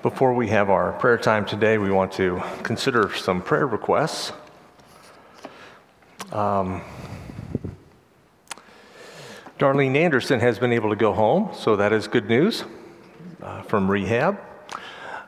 Before 0.00 0.32
we 0.32 0.46
have 0.46 0.70
our 0.70 0.92
prayer 0.92 1.18
time 1.18 1.44
today, 1.44 1.76
we 1.76 1.90
want 1.90 2.12
to 2.12 2.40
consider 2.62 3.12
some 3.16 3.42
prayer 3.42 3.66
requests. 3.66 4.32
Um, 6.30 6.82
Darlene 9.58 9.96
Anderson 9.96 10.38
has 10.38 10.60
been 10.60 10.72
able 10.72 10.90
to 10.90 10.96
go 10.96 11.12
home, 11.12 11.50
so 11.52 11.74
that 11.74 11.92
is 11.92 12.06
good 12.06 12.28
news 12.28 12.62
uh, 13.42 13.62
from 13.62 13.90
rehab. 13.90 14.38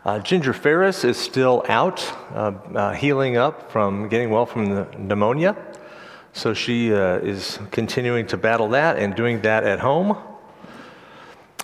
Uh, 0.05 0.21
Ginger 0.21 0.53
Ferris 0.53 1.03
is 1.03 1.17
still 1.17 1.65
out, 1.69 2.01
uh, 2.33 2.53
uh 2.73 2.93
healing 2.93 3.37
up 3.37 3.73
from 3.73 4.09
getting 4.09 4.31
well 4.31 4.47
from 4.47 4.67
the 4.67 4.87
pneumonia. 4.97 5.57
So 6.33 6.55
she 6.55 6.95
uh, 6.95 7.17
is 7.17 7.59
continuing 7.73 8.29
to 8.29 8.37
battle 8.37 8.69
that 8.69 8.99
and 8.99 9.17
doing 9.17 9.41
that 9.43 9.65
at 9.65 9.81
home. 9.81 10.17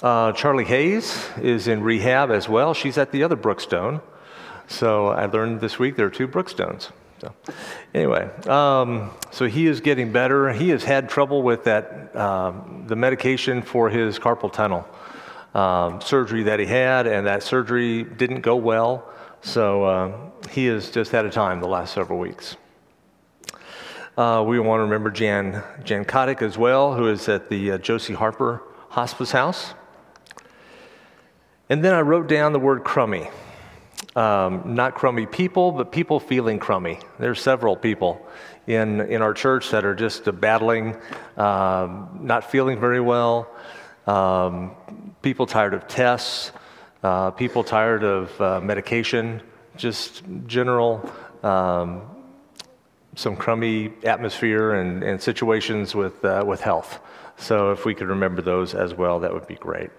Uh, 0.02 0.32
Charlie 0.32 0.64
Hayes 0.64 1.26
is 1.40 1.68
in 1.68 1.82
rehab 1.82 2.30
as 2.30 2.48
well. 2.48 2.74
She's 2.74 2.98
at 2.98 3.12
the 3.12 3.23
other 3.23 3.36
Brookstone. 3.36 4.02
So 4.69 5.09
I 5.09 5.27
learned 5.27 5.60
this 5.60 5.78
week 5.78 5.96
there 5.96 6.06
are 6.06 6.10
two 6.10 6.28
Brookstones. 6.28 6.91
So 7.20 7.32
anyway, 7.95 8.28
um, 8.46 9.10
so 9.30 9.46
he 9.46 9.66
is 9.66 9.80
getting 9.80 10.12
better. 10.12 10.52
He 10.52 10.69
has 10.69 10.84
had 10.84 11.09
trouble 11.09 11.42
with 11.42 11.64
that 11.64 12.14
um, 12.14 12.84
the 12.86 12.96
medication 12.96 13.62
for 13.62 13.88
his 13.88 14.19
carpal 14.19 14.52
tunnel 14.52 14.86
um, 15.55 16.02
surgery 16.02 16.42
that 16.42 16.60
he 16.60 16.66
had, 16.66 17.06
and 17.06 17.27
that 17.27 17.42
surgery 17.42 18.02
didn't 18.05 18.42
go 18.42 18.56
well. 18.56 19.08
So 19.41 19.84
uh, 19.84 20.30
he 20.50 20.66
has 20.66 20.91
just 20.91 21.10
had 21.10 21.24
a 21.24 21.30
time 21.30 21.60
the 21.60 21.69
last 21.69 21.94
several 21.94 22.19
weeks. 22.19 22.56
Uh, 24.19 24.44
we 24.47 24.58
want 24.58 24.80
to 24.80 24.84
remember 24.84 25.10
Jan 25.10 25.62
Jan 25.84 26.05
Kotick 26.05 26.42
as 26.42 26.58
well, 26.58 26.94
who 26.94 27.08
is 27.08 27.30
at 27.30 27.48
the 27.48 27.72
uh, 27.72 27.78
Josie 27.78 28.14
Harper 28.14 28.62
Hospice 28.91 29.30
House. 29.30 29.72
And 31.69 31.84
then 31.84 31.95
I 31.95 32.01
wrote 32.01 32.29
down 32.29 32.52
the 32.52 32.61
word 32.61 32.84
crummy. 32.84 33.29
Um, 34.15 34.75
not 34.75 34.95
crummy 34.95 35.27
people, 35.27 35.73
but 35.73 35.91
people 35.92 36.20
feeling 36.20 36.58
crummy. 36.58 37.00
There's 37.19 37.41
several 37.41 37.77
people 37.77 38.25
in, 38.67 39.00
in 39.00 39.20
our 39.20 39.34
church 39.34 39.70
that 39.70 39.84
are 39.84 39.95
just 39.95 40.28
battling, 40.41 40.97
um, 41.36 42.20
not 42.23 42.50
feeling 42.50 42.81
very 42.81 43.00
well, 43.00 43.48
um, 44.06 44.75
people 45.23 45.47
tired 45.47 45.75
of 45.75 45.86
tests, 45.89 46.53
uh, 47.03 47.31
people 47.33 47.64
tired 47.64 48.05
of 48.05 48.41
uh, 48.41 48.61
medication, 48.61 49.42
just 49.77 50.23
general, 50.47 51.11
um, 51.42 52.03
some 53.17 53.36
crummy 53.36 53.92
atmosphere 54.05 54.75
and, 54.75 55.03
and 55.03 55.20
situations 55.20 55.95
with, 55.95 56.25
uh, 56.25 56.45
with 56.47 56.61
health. 56.61 57.01
So 57.36 57.73
if 57.73 57.84
we 57.84 57.95
could 57.95 58.08
remember 58.08 58.41
those 58.41 58.75
as 58.75 58.95
well, 58.95 59.20
that 59.20 59.33
would 59.33 59.47
be 59.47 59.56
great. 59.56 59.91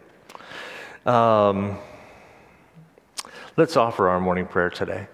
Um, 1.08 1.78
let's 3.56 3.78
offer 3.78 4.10
our 4.10 4.20
morning 4.20 4.46
prayer 4.46 4.70
today. 4.70 5.08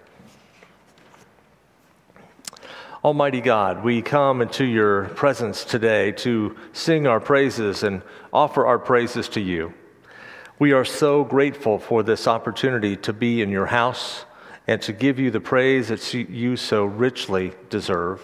Almighty 3.04 3.40
God, 3.40 3.84
we 3.84 4.02
come 4.02 4.42
into 4.42 4.64
your 4.64 5.04
presence 5.10 5.62
today 5.62 6.10
to 6.10 6.56
sing 6.72 7.06
our 7.06 7.20
praises 7.20 7.84
and 7.84 8.02
offer 8.32 8.66
our 8.66 8.80
praises 8.80 9.28
to 9.28 9.40
you. 9.40 9.72
We 10.58 10.72
are 10.72 10.84
so 10.84 11.22
grateful 11.22 11.78
for 11.78 12.02
this 12.02 12.26
opportunity 12.26 12.96
to 12.96 13.12
be 13.12 13.40
in 13.40 13.50
your 13.50 13.66
house 13.66 14.24
and 14.66 14.82
to 14.82 14.92
give 14.92 15.20
you 15.20 15.30
the 15.30 15.38
praise 15.38 15.88
that 15.88 16.12
you 16.12 16.56
so 16.56 16.84
richly 16.84 17.52
deserve. 17.70 18.20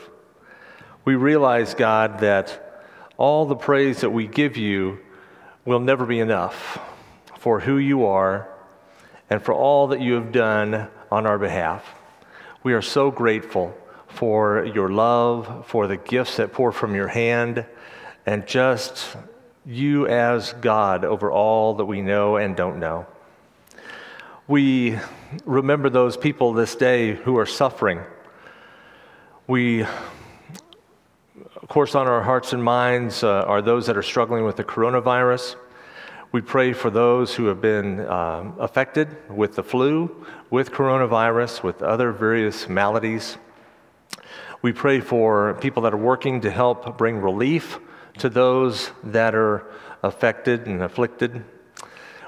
We 1.04 1.14
realize, 1.14 1.74
God, 1.74 2.18
that 2.18 2.82
all 3.16 3.46
the 3.46 3.54
praise 3.54 4.00
that 4.00 4.10
we 4.10 4.26
give 4.26 4.56
you 4.56 4.98
will 5.64 5.78
never 5.78 6.04
be 6.04 6.18
enough 6.18 6.80
for 7.41 7.60
who 7.60 7.78
you 7.78 8.05
are 8.05 8.46
and 9.30 9.42
for 9.42 9.55
all 9.55 9.86
that 9.86 10.00
you 10.02 10.12
have 10.12 10.30
done 10.30 10.86
on 11.10 11.27
our 11.27 11.38
behalf. 11.38 11.94
We 12.62 12.74
are 12.74 12.82
so 12.82 13.10
grateful 13.10 13.74
for 14.08 14.66
your 14.66 14.91
love, 14.91 15.65
for 15.66 15.87
the 15.87 15.97
gifts 15.97 16.37
that 16.37 16.53
pour 16.53 16.70
from 16.70 16.94
your 16.94 17.09
hand, 17.09 17.65
and 18.26 18.47
just 18.47 19.16
you 19.65 20.06
as 20.06 20.53
God 20.60 21.06
over 21.06 21.32
all 21.32 21.76
that 21.76 21.87
we 21.87 22.03
know 22.03 22.37
and 22.37 22.54
don't 22.54 22.78
know. 22.78 23.06
We 24.47 24.98
remember 25.47 25.88
those 25.88 26.19
people 26.19 26.53
this 26.53 26.75
day 26.76 27.15
who 27.15 27.38
are 27.38 27.47
suffering. 27.47 28.00
We, 29.47 29.84
of 29.84 31.69
course, 31.69 31.94
on 31.94 32.06
our 32.06 32.22
hearts 32.22 32.53
and 32.53 32.62
minds 32.62 33.25
uh, 33.25 33.44
are 33.47 33.62
those 33.62 33.86
that 33.86 33.97
are 33.97 34.03
struggling 34.03 34.44
with 34.44 34.56
the 34.56 34.65
coronavirus. 34.65 35.56
We 36.32 36.41
pray 36.41 36.74
for 36.74 36.91
those 36.91 37.34
who 37.34 37.46
have 37.46 37.60
been 37.60 38.06
um, 38.06 38.54
affected 38.60 39.08
with 39.28 39.56
the 39.56 39.64
flu, 39.64 40.24
with 40.48 40.70
coronavirus, 40.70 41.64
with 41.64 41.82
other 41.82 42.12
various 42.12 42.68
maladies. 42.68 43.36
We 44.62 44.70
pray 44.70 45.00
for 45.00 45.54
people 45.54 45.82
that 45.82 45.92
are 45.92 45.96
working 45.96 46.42
to 46.42 46.50
help 46.52 46.96
bring 46.96 47.16
relief 47.16 47.80
to 48.18 48.28
those 48.28 48.92
that 49.02 49.34
are 49.34 49.66
affected 50.04 50.68
and 50.68 50.84
afflicted. 50.84 51.42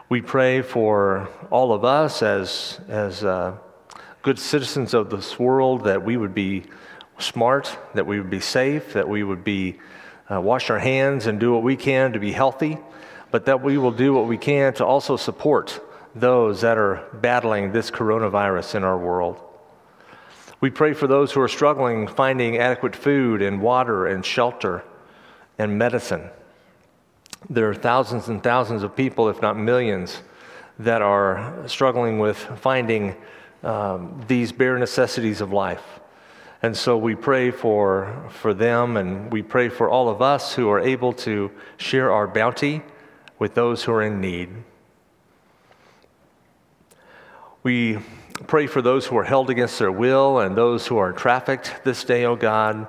We 0.09 0.21
pray 0.21 0.63
for 0.63 1.29
all 1.53 1.73
of 1.73 1.85
us 1.85 2.25
as, 2.25 2.81
as 2.89 3.23
uh, 3.23 3.57
good 4.23 4.41
citizens 4.41 4.95
of 4.95 5.11
this 5.11 5.39
world 5.39 5.85
that 5.85 6.05
we 6.05 6.17
would 6.17 6.35
be 6.35 6.65
smart, 7.19 7.79
that 7.95 8.09
we 8.09 8.19
would 8.19 8.31
be 8.31 8.41
safe, 8.41 8.95
that 8.95 9.09
we 9.09 9.23
would 9.23 9.45
be 9.45 9.79
uh, 10.29 10.41
wash 10.41 10.71
our 10.71 10.81
hands 10.81 11.29
and 11.29 11.39
do 11.39 11.53
what 11.53 11.63
we 11.63 11.77
can 11.77 12.15
to 12.15 12.19
be 12.19 12.33
healthy 12.33 12.79
but 13.33 13.47
that 13.47 13.63
we 13.63 13.79
will 13.79 13.91
do 13.91 14.13
what 14.13 14.29
we 14.29 14.37
can 14.37 14.75
to 14.75 14.85
also 14.85 15.17
support 15.17 15.81
those 16.15 16.61
that 16.61 16.77
are 16.77 17.03
battling 17.15 17.73
this 17.73 17.91
coronavirus 17.91 18.77
in 18.77 18.85
our 18.85 18.99
world. 18.99 19.41
We 20.61 20.71
pray 20.71 20.93
for 20.93 21.07
those 21.07 21.33
who 21.33 21.41
are 21.41 21.49
struggling 21.49 22.07
finding 22.07 22.59
adequate 22.59 22.95
food 22.95 23.41
and 23.41 23.61
water 23.61 24.07
and 24.07 24.25
shelter 24.25 24.85
and 25.59 25.79
medicine. 25.79 26.29
There 27.49 27.69
are 27.71 27.75
thousands 27.75 28.29
and 28.29 28.43
thousands 28.43 28.83
of 28.83 28.95
people, 28.95 29.29
if 29.31 29.41
not 29.41 29.59
millions, 29.59 30.21
that 30.79 31.01
are 31.01 31.55
struggling 31.67 32.19
with 32.19 32.37
finding 32.37 33.17
um, 33.65 34.23
these 34.29 34.53
bare 34.53 34.79
necessities 34.79 35.41
of 35.41 35.53
life. 35.53 36.01
And 36.63 36.77
so 36.77 36.97
we 36.97 37.15
pray 37.15 37.51
for, 37.51 38.29
for 38.31 38.55
them, 38.55 38.97
and 38.97 39.33
we 39.33 39.43
pray 39.43 39.69
for 39.69 39.89
all 39.89 40.09
of 40.09 40.23
us 40.23 40.55
who 40.55 40.69
are 40.69 40.79
able 40.79 41.13
to 41.15 41.51
share 41.79 42.13
our 42.13 42.29
bounty 42.29 42.83
with 43.43 43.55
those 43.55 43.83
who 43.83 43.91
are 43.91 44.03
in 44.03 44.21
need. 44.21 44.49
We 47.65 47.99
pray 48.47 48.69
for 48.69 48.81
those 48.81 49.05
who 49.05 49.19
are 49.19 49.25
held 49.25 49.51
against 49.51 49.81
their 49.81 49.91
will 49.91 50.39
and 50.39 50.57
those 50.57 50.87
who 50.87 50.97
are 50.99 51.11
trafficked 51.11 51.81
this 51.83 52.05
day, 52.05 52.25
O 52.25 52.35
oh 52.35 52.37
God. 52.37 52.87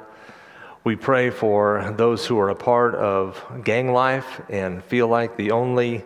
We 0.84 0.96
pray 0.96 1.31
for 1.31 1.96
those 1.97 2.28
who 2.28 2.38
are 2.38 2.50
a 2.50 2.56
part 2.56 2.94
of 2.94 3.44
gang 3.63 3.94
life 3.94 4.42
and 4.47 4.84
feel 4.84 5.08
like 5.08 5.38
the 5.38 5.50
only 5.50 6.06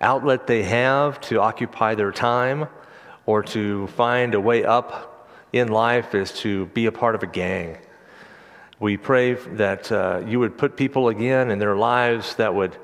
outlet 0.00 0.48
they 0.48 0.64
have 0.64 1.20
to 1.28 1.40
occupy 1.40 1.94
their 1.94 2.10
time 2.10 2.66
or 3.24 3.44
to 3.44 3.86
find 3.86 4.34
a 4.34 4.40
way 4.40 4.64
up 4.64 5.30
in 5.52 5.68
life 5.68 6.12
is 6.12 6.32
to 6.40 6.66
be 6.74 6.86
a 6.86 6.92
part 6.92 7.14
of 7.14 7.22
a 7.22 7.28
gang. 7.28 7.78
We 8.80 8.96
pray 8.96 9.34
that 9.34 9.92
uh, 9.92 10.24
you 10.26 10.40
would 10.40 10.58
put 10.58 10.76
people 10.76 11.06
again 11.06 11.52
in 11.52 11.60
their 11.60 11.76
lives 11.76 12.34
that 12.34 12.52
would 12.52 12.76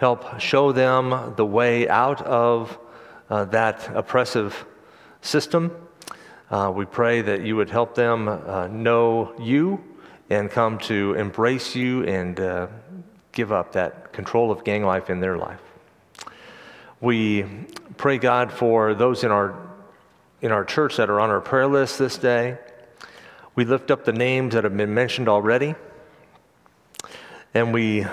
help 0.00 0.40
show 0.40 0.72
them 0.72 1.34
the 1.36 1.44
way 1.44 1.86
out 1.86 2.22
of 2.22 2.78
uh, 3.28 3.44
that 3.44 3.86
oppressive 3.94 4.64
system. 5.20 5.70
Uh, 6.50 6.72
we 6.74 6.86
pray 6.86 7.20
that 7.20 7.42
you 7.42 7.54
would 7.54 7.68
help 7.68 7.94
them 7.94 8.26
uh, 8.26 8.66
know 8.68 9.30
you 9.38 9.78
and 10.30 10.50
come 10.50 10.78
to 10.78 11.12
embrace 11.12 11.76
you 11.76 12.02
and 12.04 12.40
uh, 12.40 12.66
give 13.32 13.52
up 13.52 13.72
that 13.72 14.10
control 14.14 14.50
of 14.50 14.64
gang 14.64 14.82
life 14.82 15.10
in 15.10 15.20
their 15.20 15.36
life. 15.36 15.60
We 17.02 17.44
pray, 17.98 18.16
God, 18.16 18.50
for 18.50 18.94
those 18.94 19.22
in 19.22 19.30
our, 19.30 19.54
in 20.40 20.50
our 20.50 20.64
church 20.64 20.96
that 20.96 21.10
are 21.10 21.20
on 21.20 21.28
our 21.28 21.42
prayer 21.42 21.66
list 21.66 21.98
this 21.98 22.16
day. 22.16 22.56
We 23.54 23.66
lift 23.66 23.90
up 23.90 24.06
the 24.06 24.14
names 24.14 24.54
that 24.54 24.64
have 24.64 24.74
been 24.74 24.94
mentioned 24.94 25.28
already. 25.28 25.74
And 27.52 27.74
we 27.74 28.06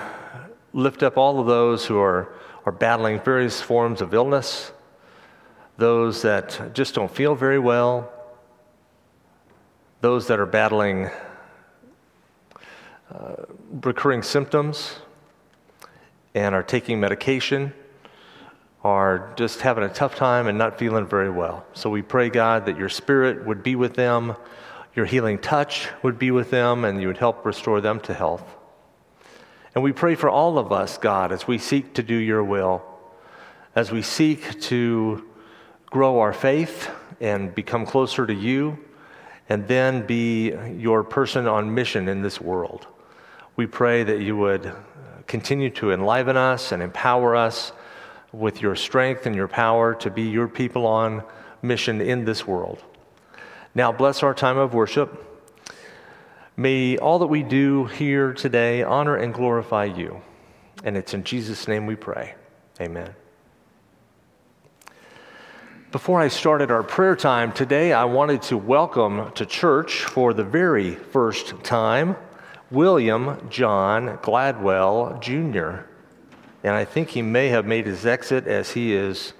lift 0.72 1.02
up 1.02 1.16
all 1.16 1.40
of 1.40 1.46
those 1.46 1.86
who 1.86 1.98
are, 1.98 2.32
are 2.66 2.72
battling 2.72 3.20
various 3.20 3.60
forms 3.60 4.00
of 4.00 4.14
illness, 4.14 4.72
those 5.76 6.22
that 6.22 6.74
just 6.74 6.94
don't 6.94 7.10
feel 7.10 7.34
very 7.34 7.58
well, 7.58 8.12
those 10.00 10.26
that 10.28 10.38
are 10.38 10.46
battling 10.46 11.10
uh, 13.12 13.34
recurring 13.82 14.22
symptoms 14.22 14.96
and 16.34 16.54
are 16.54 16.62
taking 16.62 17.00
medication, 17.00 17.72
are 18.84 19.32
just 19.36 19.60
having 19.62 19.82
a 19.82 19.88
tough 19.88 20.14
time 20.14 20.46
and 20.46 20.56
not 20.56 20.78
feeling 20.78 21.06
very 21.06 21.30
well. 21.30 21.64
So 21.72 21.90
we 21.90 22.02
pray, 22.02 22.28
God, 22.28 22.66
that 22.66 22.76
your 22.76 22.88
spirit 22.88 23.44
would 23.46 23.62
be 23.62 23.74
with 23.74 23.94
them, 23.94 24.36
your 24.94 25.06
healing 25.06 25.38
touch 25.38 25.88
would 26.02 26.18
be 26.18 26.30
with 26.30 26.50
them, 26.50 26.84
and 26.84 27.00
you 27.00 27.08
would 27.08 27.18
help 27.18 27.44
restore 27.44 27.80
them 27.80 27.98
to 28.00 28.14
health. 28.14 28.57
And 29.78 29.84
we 29.84 29.92
pray 29.92 30.16
for 30.16 30.28
all 30.28 30.58
of 30.58 30.72
us, 30.72 30.98
God, 30.98 31.30
as 31.30 31.46
we 31.46 31.56
seek 31.56 31.94
to 31.94 32.02
do 32.02 32.16
your 32.16 32.42
will, 32.42 32.82
as 33.76 33.92
we 33.92 34.02
seek 34.02 34.60
to 34.62 35.24
grow 35.86 36.18
our 36.18 36.32
faith 36.32 36.90
and 37.20 37.54
become 37.54 37.86
closer 37.86 38.26
to 38.26 38.34
you, 38.34 38.76
and 39.48 39.68
then 39.68 40.04
be 40.04 40.52
your 40.76 41.04
person 41.04 41.46
on 41.46 41.72
mission 41.72 42.08
in 42.08 42.22
this 42.22 42.40
world. 42.40 42.88
We 43.54 43.68
pray 43.68 44.02
that 44.02 44.20
you 44.20 44.36
would 44.36 44.72
continue 45.28 45.70
to 45.70 45.92
enliven 45.92 46.36
us 46.36 46.72
and 46.72 46.82
empower 46.82 47.36
us 47.36 47.70
with 48.32 48.60
your 48.60 48.74
strength 48.74 49.26
and 49.26 49.36
your 49.36 49.46
power 49.46 49.94
to 49.94 50.10
be 50.10 50.22
your 50.22 50.48
people 50.48 50.88
on 50.88 51.22
mission 51.62 52.00
in 52.00 52.24
this 52.24 52.44
world. 52.44 52.82
Now, 53.76 53.92
bless 53.92 54.24
our 54.24 54.34
time 54.34 54.58
of 54.58 54.74
worship. 54.74 55.24
May 56.58 56.98
all 56.98 57.20
that 57.20 57.28
we 57.28 57.44
do 57.44 57.84
here 57.84 58.32
today 58.32 58.82
honor 58.82 59.14
and 59.14 59.32
glorify 59.32 59.84
you. 59.84 60.20
And 60.82 60.96
it's 60.96 61.14
in 61.14 61.22
Jesus' 61.22 61.68
name 61.68 61.86
we 61.86 61.94
pray. 61.94 62.34
Amen. 62.80 63.14
Before 65.92 66.20
I 66.20 66.26
started 66.26 66.72
our 66.72 66.82
prayer 66.82 67.14
time 67.14 67.52
today, 67.52 67.92
I 67.92 68.06
wanted 68.06 68.42
to 68.42 68.56
welcome 68.56 69.30
to 69.36 69.46
church 69.46 70.02
for 70.02 70.34
the 70.34 70.42
very 70.42 70.96
first 70.96 71.62
time 71.62 72.16
William 72.72 73.48
John 73.48 74.18
Gladwell 74.18 75.20
Jr. 75.20 75.86
And 76.64 76.74
I 76.74 76.84
think 76.84 77.10
he 77.10 77.22
may 77.22 77.50
have 77.50 77.66
made 77.66 77.86
his 77.86 78.04
exit 78.04 78.48
as 78.48 78.72
he 78.72 78.94
is 78.94 79.32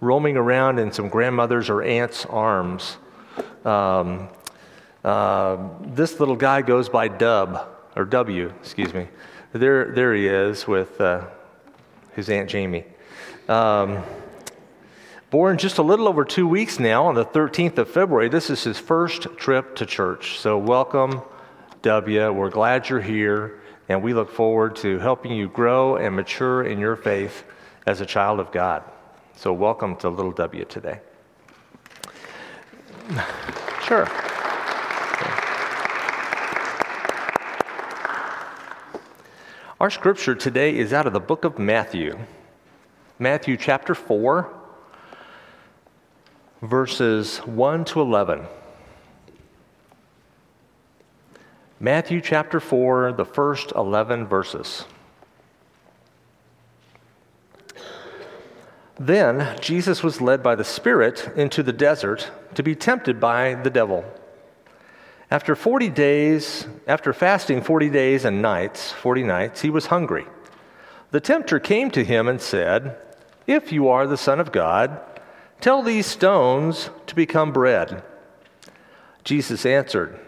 roaming 0.00 0.36
around 0.36 0.80
in 0.80 0.90
some 0.90 1.10
grandmother's 1.10 1.70
or 1.70 1.84
aunt's 1.84 2.26
arms. 2.26 2.96
Um, 3.64 4.30
uh, 5.06 5.68
this 5.82 6.18
little 6.18 6.34
guy 6.34 6.62
goes 6.62 6.88
by 6.88 7.06
Dub, 7.06 7.64
or 7.94 8.04
W, 8.04 8.52
excuse 8.60 8.92
me. 8.92 9.06
There, 9.52 9.92
there 9.92 10.12
he 10.12 10.26
is 10.26 10.66
with 10.66 11.00
uh, 11.00 11.28
his 12.16 12.28
Aunt 12.28 12.50
Jamie. 12.50 12.84
Um, 13.48 14.02
born 15.30 15.58
just 15.58 15.78
a 15.78 15.82
little 15.82 16.08
over 16.08 16.24
two 16.24 16.48
weeks 16.48 16.80
now 16.80 17.06
on 17.06 17.14
the 17.14 17.24
13th 17.24 17.78
of 17.78 17.88
February. 17.88 18.28
This 18.28 18.50
is 18.50 18.64
his 18.64 18.80
first 18.80 19.28
trip 19.36 19.76
to 19.76 19.86
church. 19.86 20.40
So, 20.40 20.58
welcome, 20.58 21.22
W. 21.82 22.32
We're 22.32 22.50
glad 22.50 22.88
you're 22.88 23.00
here, 23.00 23.60
and 23.88 24.02
we 24.02 24.12
look 24.12 24.32
forward 24.32 24.74
to 24.76 24.98
helping 24.98 25.30
you 25.30 25.48
grow 25.48 25.94
and 25.94 26.16
mature 26.16 26.64
in 26.64 26.80
your 26.80 26.96
faith 26.96 27.44
as 27.86 28.00
a 28.00 28.06
child 28.06 28.40
of 28.40 28.50
God. 28.50 28.82
So, 29.36 29.52
welcome 29.52 29.94
to 29.98 30.08
Little 30.08 30.32
W 30.32 30.64
today. 30.64 30.98
Sure. 33.86 34.08
Our 39.78 39.90
scripture 39.90 40.34
today 40.34 40.74
is 40.74 40.94
out 40.94 41.06
of 41.06 41.12
the 41.12 41.20
book 41.20 41.44
of 41.44 41.58
Matthew, 41.58 42.18
Matthew 43.18 43.58
chapter 43.58 43.94
4, 43.94 44.50
verses 46.62 47.36
1 47.40 47.84
to 47.84 48.00
11. 48.00 48.46
Matthew 51.78 52.22
chapter 52.22 52.58
4, 52.58 53.12
the 53.12 53.26
first 53.26 53.72
11 53.76 54.26
verses. 54.26 54.86
Then 58.98 59.58
Jesus 59.60 60.02
was 60.02 60.22
led 60.22 60.42
by 60.42 60.54
the 60.54 60.64
Spirit 60.64 61.30
into 61.36 61.62
the 61.62 61.74
desert 61.74 62.30
to 62.54 62.62
be 62.62 62.74
tempted 62.74 63.20
by 63.20 63.56
the 63.56 63.68
devil. 63.68 64.06
After 65.30 65.56
40 65.56 65.88
days, 65.88 66.66
after 66.86 67.12
fasting 67.12 67.60
40 67.60 67.90
days 67.90 68.24
and 68.24 68.40
nights, 68.40 68.92
40 68.92 69.24
nights, 69.24 69.60
he 69.60 69.70
was 69.70 69.86
hungry. 69.86 70.26
The 71.10 71.20
tempter 71.20 71.58
came 71.58 71.90
to 71.92 72.04
him 72.04 72.28
and 72.28 72.40
said, 72.40 72.96
If 73.46 73.72
you 73.72 73.88
are 73.88 74.06
the 74.06 74.16
Son 74.16 74.38
of 74.38 74.52
God, 74.52 75.00
tell 75.60 75.82
these 75.82 76.06
stones 76.06 76.90
to 77.06 77.14
become 77.14 77.52
bread. 77.52 78.04
Jesus 79.24 79.66
answered, 79.66 80.20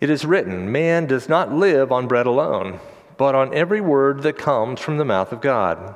It 0.00 0.08
is 0.08 0.24
written, 0.24 0.72
Man 0.72 1.06
does 1.06 1.28
not 1.28 1.52
live 1.52 1.92
on 1.92 2.08
bread 2.08 2.26
alone, 2.26 2.80
but 3.18 3.34
on 3.34 3.52
every 3.52 3.82
word 3.82 4.22
that 4.22 4.38
comes 4.38 4.80
from 4.80 4.96
the 4.96 5.04
mouth 5.04 5.32
of 5.32 5.42
God. 5.42 5.94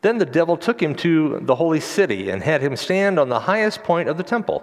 Then 0.00 0.16
the 0.16 0.24
devil 0.24 0.56
took 0.56 0.80
him 0.80 0.94
to 0.96 1.40
the 1.42 1.56
holy 1.56 1.80
city 1.80 2.30
and 2.30 2.42
had 2.42 2.62
him 2.62 2.76
stand 2.76 3.18
on 3.18 3.28
the 3.28 3.40
highest 3.40 3.82
point 3.82 4.08
of 4.08 4.16
the 4.16 4.22
temple. 4.22 4.62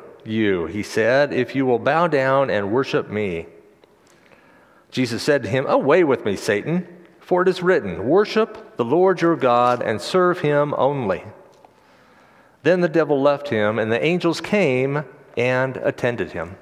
you, 0.25 0.65
he 0.65 0.83
said, 0.83 1.33
if 1.33 1.55
you 1.55 1.65
will 1.65 1.79
bow 1.79 2.07
down 2.07 2.49
and 2.49 2.71
worship 2.71 3.09
me. 3.09 3.47
Jesus 4.91 5.23
said 5.23 5.43
to 5.43 5.49
him, 5.49 5.65
Away 5.67 6.03
with 6.03 6.25
me, 6.25 6.35
Satan, 6.35 6.87
for 7.19 7.41
it 7.41 7.47
is 7.47 7.63
written, 7.63 8.05
Worship 8.07 8.75
the 8.77 8.85
Lord 8.85 9.21
your 9.21 9.35
God 9.35 9.81
and 9.81 10.01
serve 10.01 10.39
him 10.39 10.73
only. 10.77 11.23
Then 12.63 12.81
the 12.81 12.89
devil 12.89 13.21
left 13.21 13.49
him, 13.49 13.79
and 13.79 13.91
the 13.91 14.03
angels 14.03 14.41
came 14.41 15.03
and 15.37 15.77
attended 15.77 16.31
him. 16.31 16.57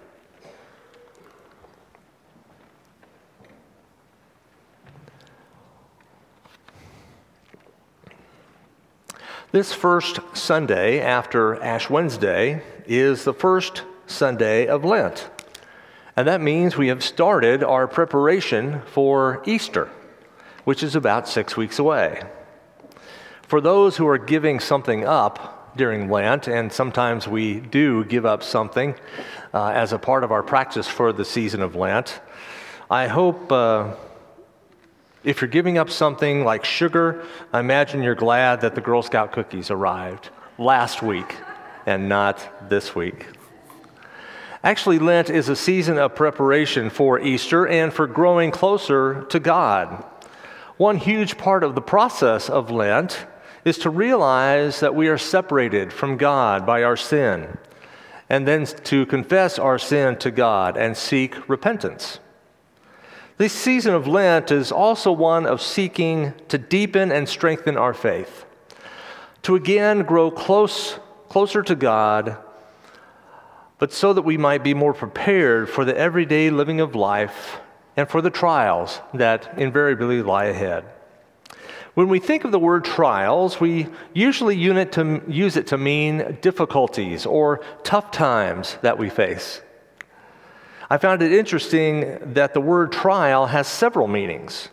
This 9.51 9.73
first 9.73 10.19
Sunday 10.33 11.01
after 11.01 11.55
Ash 11.63 11.89
Wednesday 11.89 12.61
is 12.89 13.23
the 13.23 13.33
first 13.33 13.83
Sunday 14.07 14.65
of 14.65 14.83
Lent. 14.83 15.29
And 16.17 16.27
that 16.27 16.41
means 16.41 16.75
we 16.75 16.87
have 16.87 17.03
started 17.03 17.63
our 17.63 17.87
preparation 17.87 18.81
for 18.81 19.43
Easter, 19.45 19.89
which 20.65 20.81
is 20.81 20.95
about 20.95 21.27
six 21.27 21.55
weeks 21.55 21.77
away. 21.77 22.23
For 23.43 23.61
those 23.61 23.95
who 23.97 24.07
are 24.07 24.17
giving 24.17 24.59
something 24.59 25.05
up 25.05 25.77
during 25.77 26.09
Lent, 26.09 26.47
and 26.47 26.73
sometimes 26.73 27.27
we 27.27 27.59
do 27.59 28.03
give 28.05 28.25
up 28.25 28.41
something 28.41 28.95
uh, 29.53 29.67
as 29.67 29.93
a 29.93 29.99
part 29.99 30.23
of 30.23 30.31
our 30.31 30.43
practice 30.43 30.87
for 30.87 31.13
the 31.13 31.23
season 31.23 31.61
of 31.61 31.75
Lent, 31.75 32.19
I 32.89 33.07
hope. 33.07 33.51
Uh, 33.51 33.93
if 35.21 35.41
you're 35.41 35.49
giving 35.49 35.77
up 35.77 35.89
something 35.89 36.45
like 36.45 36.63
sugar, 36.63 37.25
I 37.51 37.59
imagine 37.59 38.01
you're 38.01 38.15
glad 38.15 38.61
that 38.61 38.73
the 38.73 38.81
Girl 38.81 39.03
Scout 39.03 39.33
cookies 39.33 39.69
arrived 39.69 40.29
last 40.57 41.01
week 41.01 41.35
and 41.89 42.07
not 42.07 42.69
this 42.69 42.93
week. 42.93 43.25
Actually, 44.63 44.99
Lent 44.99 45.31
is 45.31 45.49
a 45.49 45.55
season 45.55 45.97
of 45.97 46.13
preparation 46.13 46.91
for 46.91 47.19
Easter 47.19 47.65
and 47.67 47.91
for 47.91 48.05
growing 48.05 48.51
closer 48.51 49.23
to 49.29 49.39
God. 49.39 50.05
One 50.77 50.97
huge 50.97 51.35
part 51.39 51.63
of 51.63 51.73
the 51.73 51.81
process 51.81 52.47
of 52.47 52.69
Lent 52.69 53.25
is 53.65 53.79
to 53.79 53.89
realize 53.89 54.81
that 54.81 54.93
we 54.93 55.07
are 55.07 55.17
separated 55.17 55.91
from 55.91 56.15
God 56.15 56.63
by 56.63 56.83
our 56.83 56.95
sin, 56.95 57.57
and 58.29 58.47
then 58.47 58.65
to 58.65 59.07
confess 59.07 59.57
our 59.57 59.79
sin 59.79 60.15
to 60.17 60.29
God 60.29 60.77
and 60.77 60.95
seek 60.95 61.49
repentance. 61.49 62.19
This 63.37 63.53
season 63.53 63.95
of 63.95 64.05
Lent 64.05 64.51
is 64.51 64.71
also 64.71 65.11
one 65.11 65.47
of 65.47 65.59
seeking 65.59 66.33
to 66.49 66.59
deepen 66.59 67.11
and 67.11 67.27
strengthen 67.27 67.77
our 67.77 67.95
faith, 67.95 68.45
to 69.41 69.55
again 69.55 70.03
grow 70.03 70.29
close, 70.29 70.99
closer 71.29 71.63
to 71.63 71.75
God, 71.75 72.37
but 73.77 73.93
so 73.93 74.13
that 74.13 74.23
we 74.23 74.37
might 74.37 74.63
be 74.63 74.73
more 74.73 74.93
prepared 74.93 75.69
for 75.69 75.85
the 75.85 75.97
everyday 75.97 76.49
living 76.49 76.81
of 76.81 76.95
life 76.95 77.59
and 77.95 78.09
for 78.09 78.21
the 78.21 78.29
trials 78.29 78.99
that 79.13 79.57
invariably 79.57 80.21
lie 80.21 80.45
ahead. 80.45 80.85
When 81.93 82.07
we 82.07 82.19
think 82.19 82.45
of 82.45 82.51
the 82.51 82.59
word 82.59 82.85
trials, 82.85 83.59
we 83.59 83.87
usually 84.13 84.55
to, 84.55 85.21
use 85.27 85.57
it 85.57 85.67
to 85.67 85.77
mean 85.77 86.37
difficulties 86.41 87.25
or 87.25 87.61
tough 87.83 88.11
times 88.11 88.77
that 88.81 88.97
we 88.97 89.09
face. 89.09 89.61
I 90.89 90.97
found 90.97 91.21
it 91.21 91.31
interesting 91.31 92.33
that 92.33 92.53
the 92.53 92.61
word 92.61 92.91
trial 92.91 93.47
has 93.47 93.67
several 93.67 94.07
meanings. 94.07 94.69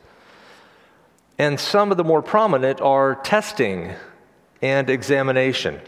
And 1.38 1.60
some 1.60 1.90
of 1.90 1.96
the 1.96 2.04
more 2.04 2.22
prominent 2.22 2.80
are 2.80 3.16
testing 3.16 3.92
and 4.62 4.88
examination, 4.88 5.80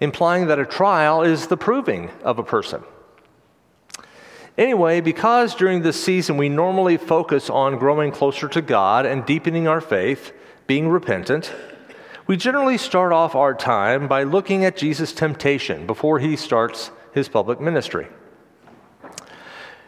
implying 0.00 0.46
that 0.46 0.58
a 0.58 0.66
trial 0.66 1.22
is 1.22 1.46
the 1.46 1.56
proving 1.56 2.10
of 2.22 2.38
a 2.38 2.42
person. 2.42 2.82
Anyway, 4.56 5.00
because 5.00 5.54
during 5.54 5.82
this 5.82 6.02
season 6.02 6.36
we 6.36 6.48
normally 6.48 6.96
focus 6.96 7.48
on 7.48 7.78
growing 7.78 8.10
closer 8.10 8.48
to 8.48 8.60
God 8.60 9.06
and 9.06 9.24
deepening 9.24 9.68
our 9.68 9.80
faith, 9.80 10.32
being 10.66 10.88
repentant, 10.88 11.52
we 12.26 12.36
generally 12.36 12.76
start 12.76 13.12
off 13.12 13.34
our 13.34 13.54
time 13.54 14.08
by 14.08 14.24
looking 14.24 14.64
at 14.64 14.76
Jesus' 14.76 15.12
temptation 15.12 15.86
before 15.86 16.18
he 16.18 16.36
starts 16.36 16.90
his 17.14 17.28
public 17.28 17.60
ministry. 17.60 18.08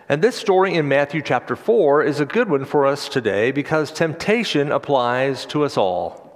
And 0.09 0.23
this 0.23 0.37
story 0.37 0.75
in 0.75 0.89
Matthew 0.89 1.23
chapter 1.23 1.55
4 1.55 2.03
is 2.03 2.19
a 2.19 2.25
good 2.25 2.49
one 2.49 2.65
for 2.65 2.87
us 2.87 3.09
today 3.09 3.51
because 3.51 3.93
temptation 3.93 4.73
applies 4.73 5.47
to 5.47 5.65
us 5.65 5.77
all. 5.77 6.30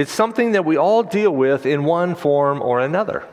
It's 0.00 0.12
something 0.12 0.52
that 0.52 0.64
we 0.64 0.78
all 0.78 1.02
deal 1.02 1.30
with 1.30 1.66
in 1.66 1.84
one 1.84 2.14
form 2.14 2.62
or 2.62 2.80
another. 2.80 3.28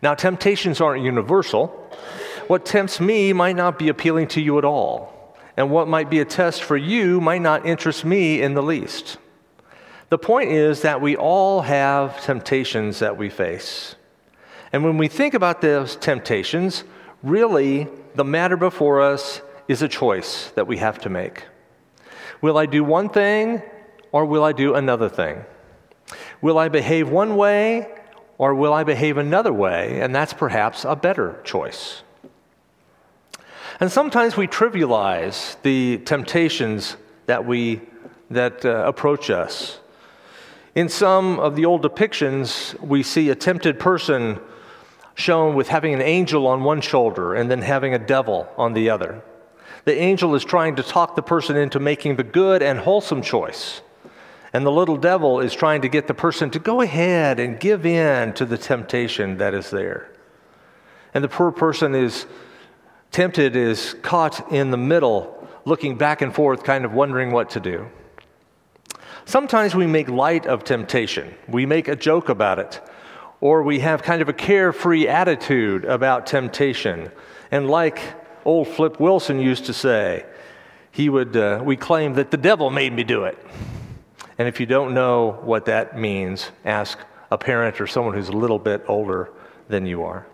Now, 0.00 0.14
temptations 0.14 0.80
aren't 0.80 1.02
universal. 1.02 1.66
What 2.46 2.64
tempts 2.64 3.00
me 3.00 3.32
might 3.32 3.56
not 3.56 3.76
be 3.76 3.88
appealing 3.88 4.28
to 4.28 4.40
you 4.40 4.58
at 4.58 4.64
all, 4.64 5.36
and 5.56 5.68
what 5.68 5.88
might 5.88 6.08
be 6.08 6.20
a 6.20 6.24
test 6.24 6.62
for 6.62 6.76
you 6.76 7.20
might 7.20 7.42
not 7.42 7.66
interest 7.66 8.04
me 8.04 8.40
in 8.40 8.54
the 8.54 8.62
least. 8.62 9.18
The 10.08 10.18
point 10.18 10.52
is 10.52 10.82
that 10.82 11.00
we 11.00 11.16
all 11.16 11.62
have 11.62 12.22
temptations 12.22 13.00
that 13.00 13.16
we 13.16 13.28
face. 13.28 13.96
And 14.72 14.84
when 14.84 14.98
we 14.98 15.08
think 15.08 15.34
about 15.34 15.62
those 15.62 15.96
temptations, 15.96 16.84
really 17.24 17.88
the 18.14 18.24
matter 18.24 18.56
before 18.56 19.00
us 19.00 19.42
is 19.66 19.82
a 19.82 19.88
choice 19.88 20.52
that 20.52 20.68
we 20.68 20.76
have 20.76 21.00
to 21.00 21.08
make. 21.08 21.42
Will 22.40 22.56
I 22.56 22.66
do 22.66 22.84
one 22.84 23.08
thing 23.08 23.62
or 24.12 24.24
will 24.24 24.44
I 24.44 24.52
do 24.52 24.74
another 24.74 25.08
thing? 25.08 25.44
Will 26.40 26.58
I 26.58 26.68
behave 26.68 27.08
one 27.08 27.36
way 27.36 27.88
or 28.38 28.54
will 28.54 28.72
I 28.72 28.84
behave 28.84 29.18
another 29.18 29.52
way? 29.52 30.00
And 30.00 30.14
that's 30.14 30.32
perhaps 30.32 30.84
a 30.84 30.96
better 30.96 31.40
choice. 31.44 32.02
And 33.78 33.90
sometimes 33.90 34.36
we 34.36 34.46
trivialize 34.46 35.60
the 35.62 35.98
temptations 35.98 36.96
that 37.26 37.46
we 37.46 37.80
that 38.30 38.64
uh, 38.64 38.84
approach 38.86 39.28
us. 39.28 39.80
In 40.74 40.88
some 40.88 41.40
of 41.40 41.56
the 41.56 41.64
old 41.64 41.82
depictions, 41.82 42.78
we 42.80 43.02
see 43.02 43.28
a 43.28 43.34
tempted 43.34 43.80
person 43.80 44.38
shown 45.14 45.54
with 45.54 45.68
having 45.68 45.92
an 45.92 46.00
angel 46.00 46.46
on 46.46 46.62
one 46.62 46.80
shoulder 46.80 47.34
and 47.34 47.50
then 47.50 47.62
having 47.62 47.92
a 47.92 47.98
devil 47.98 48.48
on 48.56 48.72
the 48.72 48.88
other. 48.88 49.22
The 49.84 49.96
angel 49.98 50.34
is 50.34 50.44
trying 50.44 50.76
to 50.76 50.82
talk 50.82 51.16
the 51.16 51.22
person 51.22 51.56
into 51.56 51.80
making 51.80 52.16
the 52.16 52.22
good 52.22 52.62
and 52.62 52.78
wholesome 52.78 53.22
choice. 53.22 53.82
And 54.52 54.66
the 54.66 54.72
little 54.72 54.96
devil 54.96 55.40
is 55.40 55.54
trying 55.54 55.82
to 55.82 55.88
get 55.88 56.08
the 56.08 56.14
person 56.14 56.50
to 56.50 56.58
go 56.58 56.80
ahead 56.80 57.38
and 57.38 57.60
give 57.60 57.86
in 57.86 58.32
to 58.34 58.44
the 58.44 58.58
temptation 58.58 59.38
that 59.38 59.54
is 59.54 59.70
there. 59.70 60.10
And 61.14 61.22
the 61.22 61.28
poor 61.28 61.52
person 61.52 61.94
is 61.94 62.26
tempted, 63.10 63.54
is 63.56 63.94
caught 64.02 64.52
in 64.52 64.70
the 64.70 64.76
middle, 64.76 65.48
looking 65.64 65.96
back 65.96 66.22
and 66.22 66.34
forth, 66.34 66.64
kind 66.64 66.84
of 66.84 66.92
wondering 66.92 67.30
what 67.30 67.50
to 67.50 67.60
do. 67.60 67.88
Sometimes 69.24 69.74
we 69.74 69.86
make 69.86 70.08
light 70.08 70.46
of 70.46 70.64
temptation, 70.64 71.34
we 71.46 71.66
make 71.66 71.86
a 71.86 71.94
joke 71.94 72.28
about 72.28 72.58
it, 72.58 72.80
or 73.40 73.62
we 73.62 73.78
have 73.80 74.02
kind 74.02 74.22
of 74.22 74.28
a 74.28 74.32
carefree 74.32 75.06
attitude 75.06 75.84
about 75.84 76.26
temptation. 76.26 77.10
And 77.52 77.70
like 77.70 78.00
old 78.44 78.68
Flip 78.68 78.98
Wilson 78.98 79.38
used 79.38 79.66
to 79.66 79.72
say, 79.72 80.24
he 80.90 81.08
would, 81.08 81.36
uh, 81.36 81.60
we 81.62 81.76
claim 81.76 82.14
that 82.14 82.32
the 82.32 82.36
devil 82.36 82.70
made 82.70 82.92
me 82.92 83.04
do 83.04 83.24
it. 83.24 83.38
And 84.40 84.48
if 84.48 84.58
you 84.58 84.64
don't 84.64 84.94
know 84.94 85.32
what 85.42 85.66
that 85.66 85.98
means, 85.98 86.50
ask 86.64 86.98
a 87.30 87.36
parent 87.36 87.78
or 87.78 87.86
someone 87.86 88.14
who's 88.14 88.30
a 88.30 88.32
little 88.32 88.58
bit 88.58 88.82
older 88.88 89.30
than 89.68 89.84
you 89.84 90.02
are. 90.04 90.26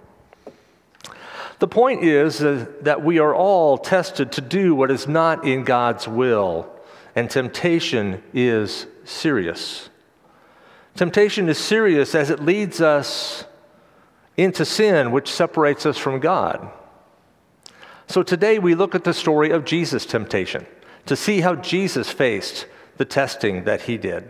The 1.58 1.66
point 1.66 2.04
is 2.04 2.40
uh, 2.40 2.66
that 2.82 3.02
we 3.02 3.18
are 3.18 3.34
all 3.34 3.76
tested 3.76 4.30
to 4.30 4.40
do 4.40 4.76
what 4.76 4.92
is 4.92 5.08
not 5.08 5.44
in 5.44 5.64
God's 5.64 6.06
will 6.06 6.70
and 7.16 7.28
temptation 7.28 8.22
is 8.32 8.86
serious. 9.02 9.90
Temptation 10.94 11.48
is 11.48 11.58
serious 11.58 12.14
as 12.14 12.30
it 12.30 12.38
leads 12.38 12.80
us 12.80 13.44
into 14.36 14.64
sin, 14.64 15.10
which 15.10 15.28
separates 15.28 15.84
us 15.84 15.98
from 15.98 16.20
God. 16.20 16.70
So 18.06 18.22
today 18.22 18.60
we 18.60 18.76
look 18.76 18.94
at 18.94 19.02
the 19.02 19.12
story 19.12 19.50
of 19.50 19.64
Jesus' 19.64 20.06
temptation 20.06 20.64
to 21.06 21.16
see 21.16 21.40
how 21.40 21.56
Jesus 21.56 22.08
faced 22.08 22.66
the 22.96 23.04
testing 23.04 23.64
that 23.64 23.82
he 23.82 23.96
did. 23.96 24.28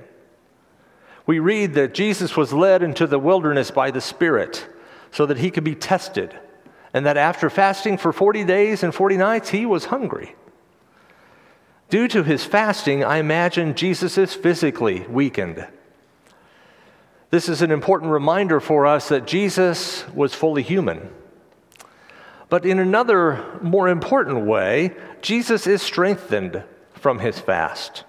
We 1.26 1.38
read 1.38 1.74
that 1.74 1.94
Jesus 1.94 2.36
was 2.36 2.52
led 2.52 2.82
into 2.82 3.06
the 3.06 3.18
wilderness 3.18 3.70
by 3.70 3.90
the 3.90 4.00
Spirit 4.00 4.66
so 5.10 5.26
that 5.26 5.38
he 5.38 5.50
could 5.50 5.64
be 5.64 5.74
tested, 5.74 6.38
and 6.94 7.04
that 7.06 7.16
after 7.16 7.50
fasting 7.50 7.98
for 7.98 8.12
40 8.12 8.44
days 8.44 8.82
and 8.82 8.94
40 8.94 9.16
nights, 9.16 9.50
he 9.50 9.66
was 9.66 9.86
hungry. 9.86 10.34
Due 11.88 12.08
to 12.08 12.22
his 12.22 12.44
fasting, 12.44 13.04
I 13.04 13.18
imagine 13.18 13.74
Jesus 13.74 14.18
is 14.18 14.34
physically 14.34 15.00
weakened. 15.08 15.66
This 17.30 17.48
is 17.48 17.62
an 17.62 17.70
important 17.70 18.12
reminder 18.12 18.60
for 18.60 18.86
us 18.86 19.08
that 19.08 19.26
Jesus 19.26 20.08
was 20.14 20.34
fully 20.34 20.62
human. 20.62 21.10
But 22.48 22.64
in 22.64 22.78
another 22.78 23.44
more 23.60 23.88
important 23.88 24.46
way, 24.46 24.94
Jesus 25.20 25.66
is 25.66 25.82
strengthened 25.82 26.62
from 26.94 27.18
his 27.18 27.38
fast. 27.38 28.04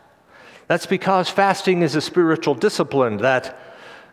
That's 0.68 0.86
because 0.86 1.30
fasting 1.30 1.82
is 1.82 1.96
a 1.96 2.02
spiritual 2.02 2.56
discipline 2.56 3.18
that 3.18 3.58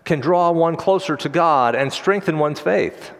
can 0.04 0.20
draw 0.20 0.50
one 0.50 0.76
closer 0.76 1.16
to 1.16 1.28
God 1.28 1.74
and 1.74 1.92
strengthen 1.92 2.38
one's 2.38 2.60
faith. 2.60 3.12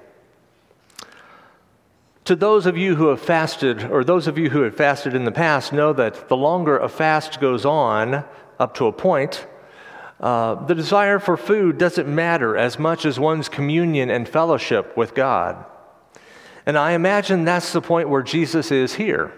To 2.27 2.37
those 2.37 2.65
of 2.65 2.79
you 2.79 2.95
who 2.95 3.09
have 3.09 3.21
fasted, 3.21 3.85
or 3.85 4.03
those 4.03 4.27
of 4.27 4.39
you 4.39 4.51
who 4.51 4.63
have 4.63 4.77
fasted 4.77 5.15
in 5.15 5.25
the 5.25 5.33
past, 5.33 5.73
know 5.73 5.93
that 5.93 6.29
the 6.29 6.37
longer 6.37 6.79
a 6.79 6.89
fast 6.89 7.41
goes 7.41 7.67
on, 7.67 8.25
up 8.59 8.75
to 8.77 8.87
a 8.87 8.93
point, 8.93 9.47
uh, 10.21 10.55
the 10.67 10.75
desire 10.75 11.19
for 11.19 11.37
food 11.37 11.77
doesn't 11.77 12.09
matter 12.09 12.57
as 12.57 12.79
much 12.79 13.05
as 13.05 13.19
one's 13.19 13.49
communion 13.49 14.11
and 14.11 14.29
fellowship 14.29 14.97
with 14.97 15.15
God. 15.15 15.65
And 16.65 16.79
I 16.79 16.93
imagine 16.93 17.45
that's 17.45 17.73
the 17.73 17.83
point 17.83 18.09
where 18.09 18.23
Jesus 18.23 18.71
is 18.71 18.95
here. 18.95 19.33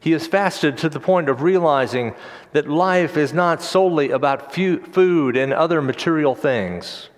He 0.00 0.12
has 0.12 0.26
fasted 0.26 0.78
to 0.78 0.88
the 0.88 1.00
point 1.00 1.28
of 1.28 1.42
realizing 1.42 2.14
that 2.52 2.68
life 2.68 3.16
is 3.16 3.32
not 3.32 3.62
solely 3.62 4.10
about 4.10 4.54
food 4.54 5.36
and 5.36 5.52
other 5.52 5.82
material 5.82 6.34
things. 6.34 7.08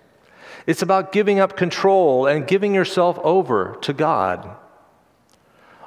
It's 0.65 0.81
about 0.81 1.11
giving 1.11 1.39
up 1.39 1.57
control 1.57 2.27
and 2.27 2.47
giving 2.47 2.73
yourself 2.73 3.19
over 3.23 3.77
to 3.81 3.93
God 3.93 4.57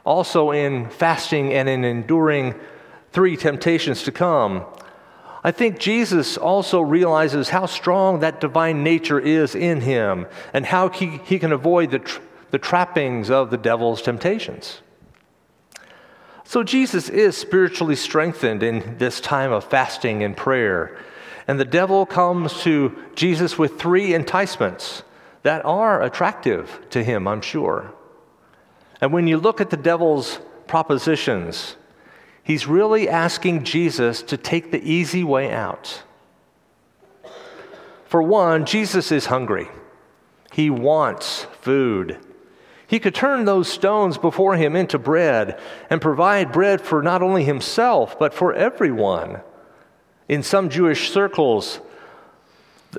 also 0.05 0.51
in 0.51 0.89
fasting 0.91 1.53
and 1.53 1.69
in 1.69 1.85
enduring 1.85 2.55
three 3.13 3.37
temptations 3.37 4.03
to 4.03 4.13
come. 4.13 4.65
I 5.43 5.51
think 5.51 5.79
Jesus 5.79 6.37
also 6.37 6.81
realizes 6.81 7.51
how 7.51 7.67
strong 7.67 8.21
that 8.21 8.41
divine 8.41 8.83
nature 8.83 9.21
is 9.21 9.55
in 9.55 9.83
him 9.83 10.27
and 10.53 10.67
how 10.67 10.89
he, 10.89 11.21
he 11.25 11.39
can 11.39 11.53
avoid 11.53 11.91
the, 11.91 11.99
tra- 11.99 12.23
the 12.51 12.59
trappings 12.59 13.31
of 13.31 13.51
the 13.51 13.59
devil's 13.59 14.01
temptations. 14.01 14.81
So, 16.45 16.63
Jesus 16.63 17.09
is 17.09 17.37
spiritually 17.37 17.97
strengthened 17.97 18.63
in 18.63 18.99
this 18.99 19.21
time 19.21 19.51
of 19.51 19.65
fasting 19.65 20.23
and 20.23 20.37
prayer. 20.37 20.99
And 21.49 21.59
the 21.59 21.65
devil 21.65 22.07
comes 22.07 22.63
to 22.63 22.97
Jesus 23.15 23.59
with 23.59 23.79
three 23.79 24.15
enticements 24.15 25.03
that 25.43 25.65
are 25.65 26.03
attractive 26.03 26.81
to 26.91 27.03
him, 27.03 27.27
I'm 27.27 27.41
sure. 27.41 27.93
And 29.01 29.13
when 29.13 29.27
you 29.27 29.39
look 29.39 29.61
at 29.61 29.71
the 29.71 29.77
devil's 29.77 30.39
propositions, 30.67 31.77
he's 32.43 32.67
really 32.67 33.09
asking 33.09 33.65
Jesus 33.65 34.23
to 34.23 34.37
take 34.37 34.71
the 34.71 34.83
easy 34.83 35.25
way 35.25 35.53
out. 35.53 36.03
For 38.07 38.23
one, 38.23 38.65
Jesus 38.65 39.11
is 39.11 39.27
hungry, 39.27 39.69
he 40.53 40.71
wants 40.71 41.47
food. 41.61 42.19
He 42.87 42.99
could 42.99 43.15
turn 43.15 43.45
those 43.45 43.69
stones 43.69 44.19
before 44.19 44.57
him 44.57 44.77
into 44.77 44.99
bread 44.99 45.59
and 45.91 46.01
provide 46.01 46.53
bread 46.53 46.81
for 46.81 47.03
not 47.03 47.23
only 47.23 47.45
himself, 47.45 48.19
but 48.19 48.35
for 48.35 48.53
everyone. 48.53 49.41
In 50.29 50.43
some 50.43 50.69
Jewish 50.69 51.11
circles, 51.11 51.81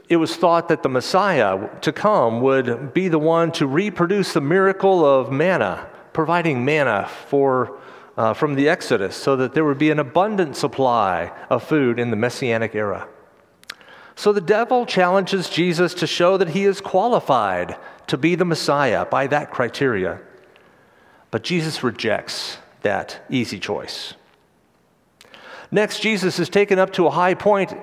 it 0.10 0.18
was 0.18 0.36
thought 0.36 0.68
that 0.70 0.84
the 0.84 0.90
Messiah 0.90 1.70
to 1.82 1.92
come 1.92 2.42
would 2.42 2.94
be 2.94 3.08
the 3.08 3.20
one 3.20 3.52
to 3.54 3.68
reproduce 3.68 4.34
the 4.34 4.42
miracle 4.42 5.06
of 5.06 5.32
manna 5.32 5.88
providing 6.16 6.64
manna 6.64 7.08
for, 7.28 7.78
uh, 8.18 8.34
from 8.34 8.56
the 8.56 8.70
Exodus 8.70 9.16
so 9.16 9.36
that 9.36 9.54
there 9.54 9.66
would 9.66 9.78
be 9.78 9.92
an 9.92 10.00
abundant 10.00 10.56
supply 10.56 11.30
of 11.50 11.62
food 11.62 12.00
in 12.00 12.10
the 12.10 12.16
Messianic 12.16 12.74
era. 12.74 13.08
So 14.16 14.32
the 14.32 14.42
devil 14.42 14.86
challenges 14.86 15.50
Jesus 15.50 15.94
to 15.96 16.08
show 16.08 16.38
that 16.38 16.50
he 16.50 16.64
is 16.64 16.80
qualified 16.82 17.76
to 18.08 18.18
be 18.18 18.36
the 18.36 18.46
Messiah 18.46 19.06
by 19.06 19.28
that 19.28 19.52
criteria. 19.52 20.22
But 21.32 21.44
Jesus 21.44 21.84
rejects 21.84 22.58
that 22.82 23.26
easy 23.30 23.60
choice. 23.60 24.14
Next, 25.72 26.00
Jesus 26.00 26.40
is 26.40 26.48
taken 26.48 26.80
up 26.80 26.94
to 26.94 27.08
a 27.08 27.12
high 27.12 27.34
point 27.34 27.74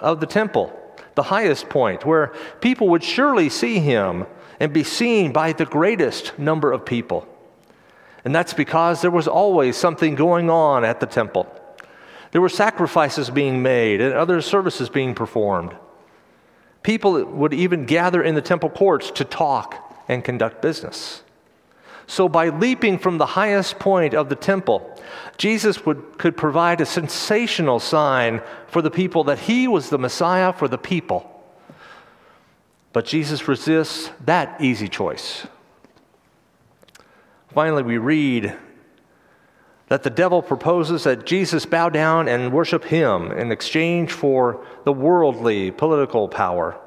of 0.00 0.20
the 0.20 0.26
temple, 0.26 0.72
the 1.14 1.24
highest 1.24 1.68
point, 1.68 2.06
where 2.06 2.32
people 2.60 2.88
would 2.88 3.04
surely 3.04 3.48
see 3.50 3.78
him 3.78 4.26
and 4.58 4.72
be 4.72 4.84
seen 4.84 5.32
by 5.32 5.52
the 5.52 5.66
greatest 5.66 6.38
number 6.38 6.72
of 6.72 6.86
people. 6.86 7.28
And 8.24 8.34
that's 8.34 8.54
because 8.54 9.02
there 9.02 9.10
was 9.10 9.28
always 9.28 9.76
something 9.76 10.14
going 10.14 10.48
on 10.48 10.84
at 10.84 11.00
the 11.00 11.06
temple. 11.06 11.52
There 12.32 12.40
were 12.40 12.48
sacrifices 12.48 13.30
being 13.30 13.62
made 13.62 14.00
and 14.00 14.14
other 14.14 14.40
services 14.40 14.88
being 14.88 15.14
performed. 15.14 15.76
People 16.82 17.24
would 17.24 17.54
even 17.54 17.86
gather 17.86 18.22
in 18.22 18.34
the 18.34 18.42
temple 18.42 18.70
courts 18.70 19.10
to 19.12 19.24
talk 19.24 19.76
and 20.08 20.24
conduct 20.24 20.60
business. 20.60 21.22
So, 22.06 22.28
by 22.28 22.48
leaping 22.48 22.98
from 22.98 23.18
the 23.18 23.26
highest 23.26 23.78
point 23.78 24.12
of 24.12 24.28
the 24.28 24.34
temple, 24.34 25.00
Jesus 25.38 25.86
would, 25.86 26.18
could 26.18 26.36
provide 26.36 26.80
a 26.80 26.86
sensational 26.86 27.78
sign 27.78 28.42
for 28.66 28.82
the 28.82 28.90
people 28.90 29.24
that 29.24 29.38
he 29.38 29.68
was 29.68 29.88
the 29.88 29.98
Messiah 29.98 30.52
for 30.52 30.68
the 30.68 30.78
people. 30.78 31.28
But 32.92 33.06
Jesus 33.06 33.46
resists 33.46 34.10
that 34.24 34.60
easy 34.60 34.88
choice. 34.88 35.46
Finally, 37.54 37.84
we 37.84 37.98
read 37.98 38.56
that 39.92 40.04
the 40.04 40.08
devil 40.08 40.40
proposes 40.40 41.04
that 41.04 41.26
Jesus 41.26 41.66
bow 41.66 41.90
down 41.90 42.26
and 42.26 42.50
worship 42.50 42.84
him 42.84 43.30
in 43.30 43.52
exchange 43.52 44.10
for 44.10 44.64
the 44.84 44.92
worldly 44.92 45.70
political 45.70 46.28
power. 46.28 46.80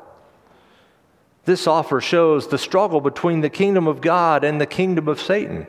This 1.44 1.68
offer 1.68 2.02
shows 2.02 2.48
the 2.48 2.58
struggle 2.58 3.00
between 3.00 3.42
the 3.42 3.50
kingdom 3.52 3.88
of 3.88 4.02
God 4.02 4.44
and 4.44 4.60
the 4.60 4.66
kingdom 4.66 5.08
of 5.08 5.22
Satan. 5.22 5.68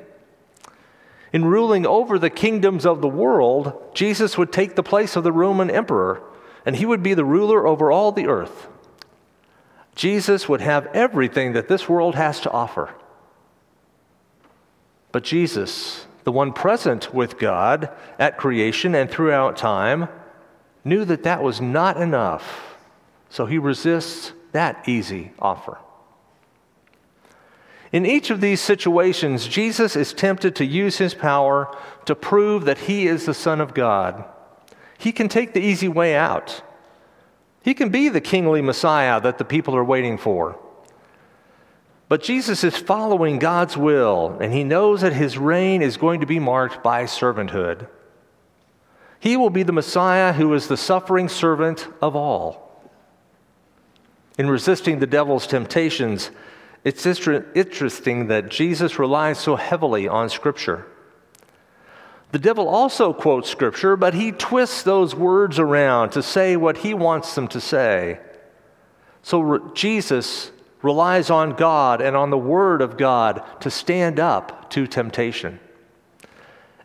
In 1.30 1.44
ruling 1.44 1.86
over 1.86 2.18
the 2.18 2.30
kingdoms 2.30 2.86
of 2.86 3.02
the 3.02 3.06
world, 3.06 3.92
Jesus 3.92 4.38
would 4.38 4.50
take 4.50 4.74
the 4.74 4.82
place 4.82 5.14
of 5.14 5.22
the 5.22 5.30
Roman 5.30 5.70
emperor, 5.70 6.22
and 6.64 6.74
he 6.74 6.86
would 6.86 7.02
be 7.02 7.12
the 7.12 7.22
ruler 7.22 7.66
over 7.66 7.92
all 7.92 8.12
the 8.12 8.28
earth. 8.28 8.66
Jesus 9.94 10.48
would 10.48 10.62
have 10.62 10.86
everything 10.94 11.52
that 11.52 11.68
this 11.68 11.86
world 11.86 12.14
has 12.14 12.40
to 12.40 12.50
offer. 12.50 12.94
But 15.12 15.22
Jesus, 15.22 16.05
the 16.26 16.32
one 16.32 16.52
present 16.52 17.14
with 17.14 17.38
God 17.38 17.88
at 18.18 18.36
creation 18.36 18.96
and 18.96 19.08
throughout 19.08 19.56
time, 19.56 20.08
knew 20.84 21.04
that 21.04 21.22
that 21.22 21.40
was 21.40 21.60
not 21.60 21.96
enough. 21.96 22.76
So 23.30 23.46
he 23.46 23.58
resists 23.58 24.32
that 24.50 24.88
easy 24.88 25.30
offer. 25.38 25.78
In 27.92 28.04
each 28.04 28.30
of 28.30 28.40
these 28.40 28.60
situations, 28.60 29.46
Jesus 29.46 29.94
is 29.94 30.12
tempted 30.12 30.56
to 30.56 30.66
use 30.66 30.98
his 30.98 31.14
power 31.14 31.72
to 32.06 32.16
prove 32.16 32.64
that 32.64 32.78
he 32.78 33.06
is 33.06 33.24
the 33.24 33.32
Son 33.32 33.60
of 33.60 33.72
God. 33.72 34.24
He 34.98 35.12
can 35.12 35.28
take 35.28 35.54
the 35.54 35.62
easy 35.62 35.86
way 35.86 36.16
out. 36.16 36.60
He 37.62 37.72
can 37.72 37.90
be 37.90 38.08
the 38.08 38.20
kingly 38.20 38.62
Messiah 38.62 39.20
that 39.20 39.38
the 39.38 39.44
people 39.44 39.76
are 39.76 39.84
waiting 39.84 40.18
for. 40.18 40.58
But 42.08 42.22
Jesus 42.22 42.62
is 42.62 42.76
following 42.76 43.40
God's 43.40 43.76
will, 43.76 44.38
and 44.40 44.52
he 44.52 44.62
knows 44.62 45.00
that 45.00 45.12
his 45.12 45.38
reign 45.38 45.82
is 45.82 45.96
going 45.96 46.20
to 46.20 46.26
be 46.26 46.38
marked 46.38 46.82
by 46.82 47.04
servanthood. 47.04 47.88
He 49.18 49.36
will 49.36 49.50
be 49.50 49.64
the 49.64 49.72
Messiah 49.72 50.32
who 50.32 50.54
is 50.54 50.68
the 50.68 50.76
suffering 50.76 51.28
servant 51.28 51.88
of 52.00 52.14
all. 52.14 52.62
In 54.38 54.48
resisting 54.48 55.00
the 55.00 55.06
devil's 55.06 55.48
temptations, 55.48 56.30
it's 56.84 57.04
interesting 57.04 58.28
that 58.28 58.50
Jesus 58.50 58.98
relies 59.00 59.38
so 59.38 59.56
heavily 59.56 60.06
on 60.06 60.28
Scripture. 60.28 60.86
The 62.30 62.38
devil 62.38 62.68
also 62.68 63.12
quotes 63.12 63.48
Scripture, 63.48 63.96
but 63.96 64.14
he 64.14 64.30
twists 64.30 64.84
those 64.84 65.14
words 65.14 65.58
around 65.58 66.10
to 66.10 66.22
say 66.22 66.56
what 66.56 66.78
he 66.78 66.94
wants 66.94 67.34
them 67.34 67.48
to 67.48 67.60
say. 67.60 68.20
So 69.22 69.72
Jesus 69.74 70.52
relies 70.86 71.30
on 71.30 71.50
God 71.50 72.00
and 72.00 72.14
on 72.16 72.30
the 72.30 72.38
Word 72.38 72.80
of 72.80 72.96
God 72.96 73.42
to 73.60 73.68
stand 73.72 74.20
up 74.20 74.70
to 74.70 74.86
temptation. 74.86 75.58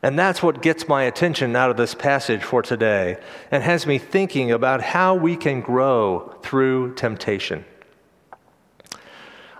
And 0.02 0.18
that's 0.18 0.42
what 0.42 0.64
gets 0.64 0.88
my 0.88 1.04
attention 1.04 1.56
out 1.56 1.70
of 1.70 1.78
this 1.78 1.94
passage 1.94 2.44
for 2.44 2.64
today 2.64 3.18
and 3.52 3.62
has 3.62 3.86
me 3.86 4.00
thinking 4.00 4.52
about 4.52 4.82
how 4.82 5.14
we 5.14 5.36
can 5.36 5.62
grow 5.62 6.36
through 6.42 6.96
temptation. 6.96 7.64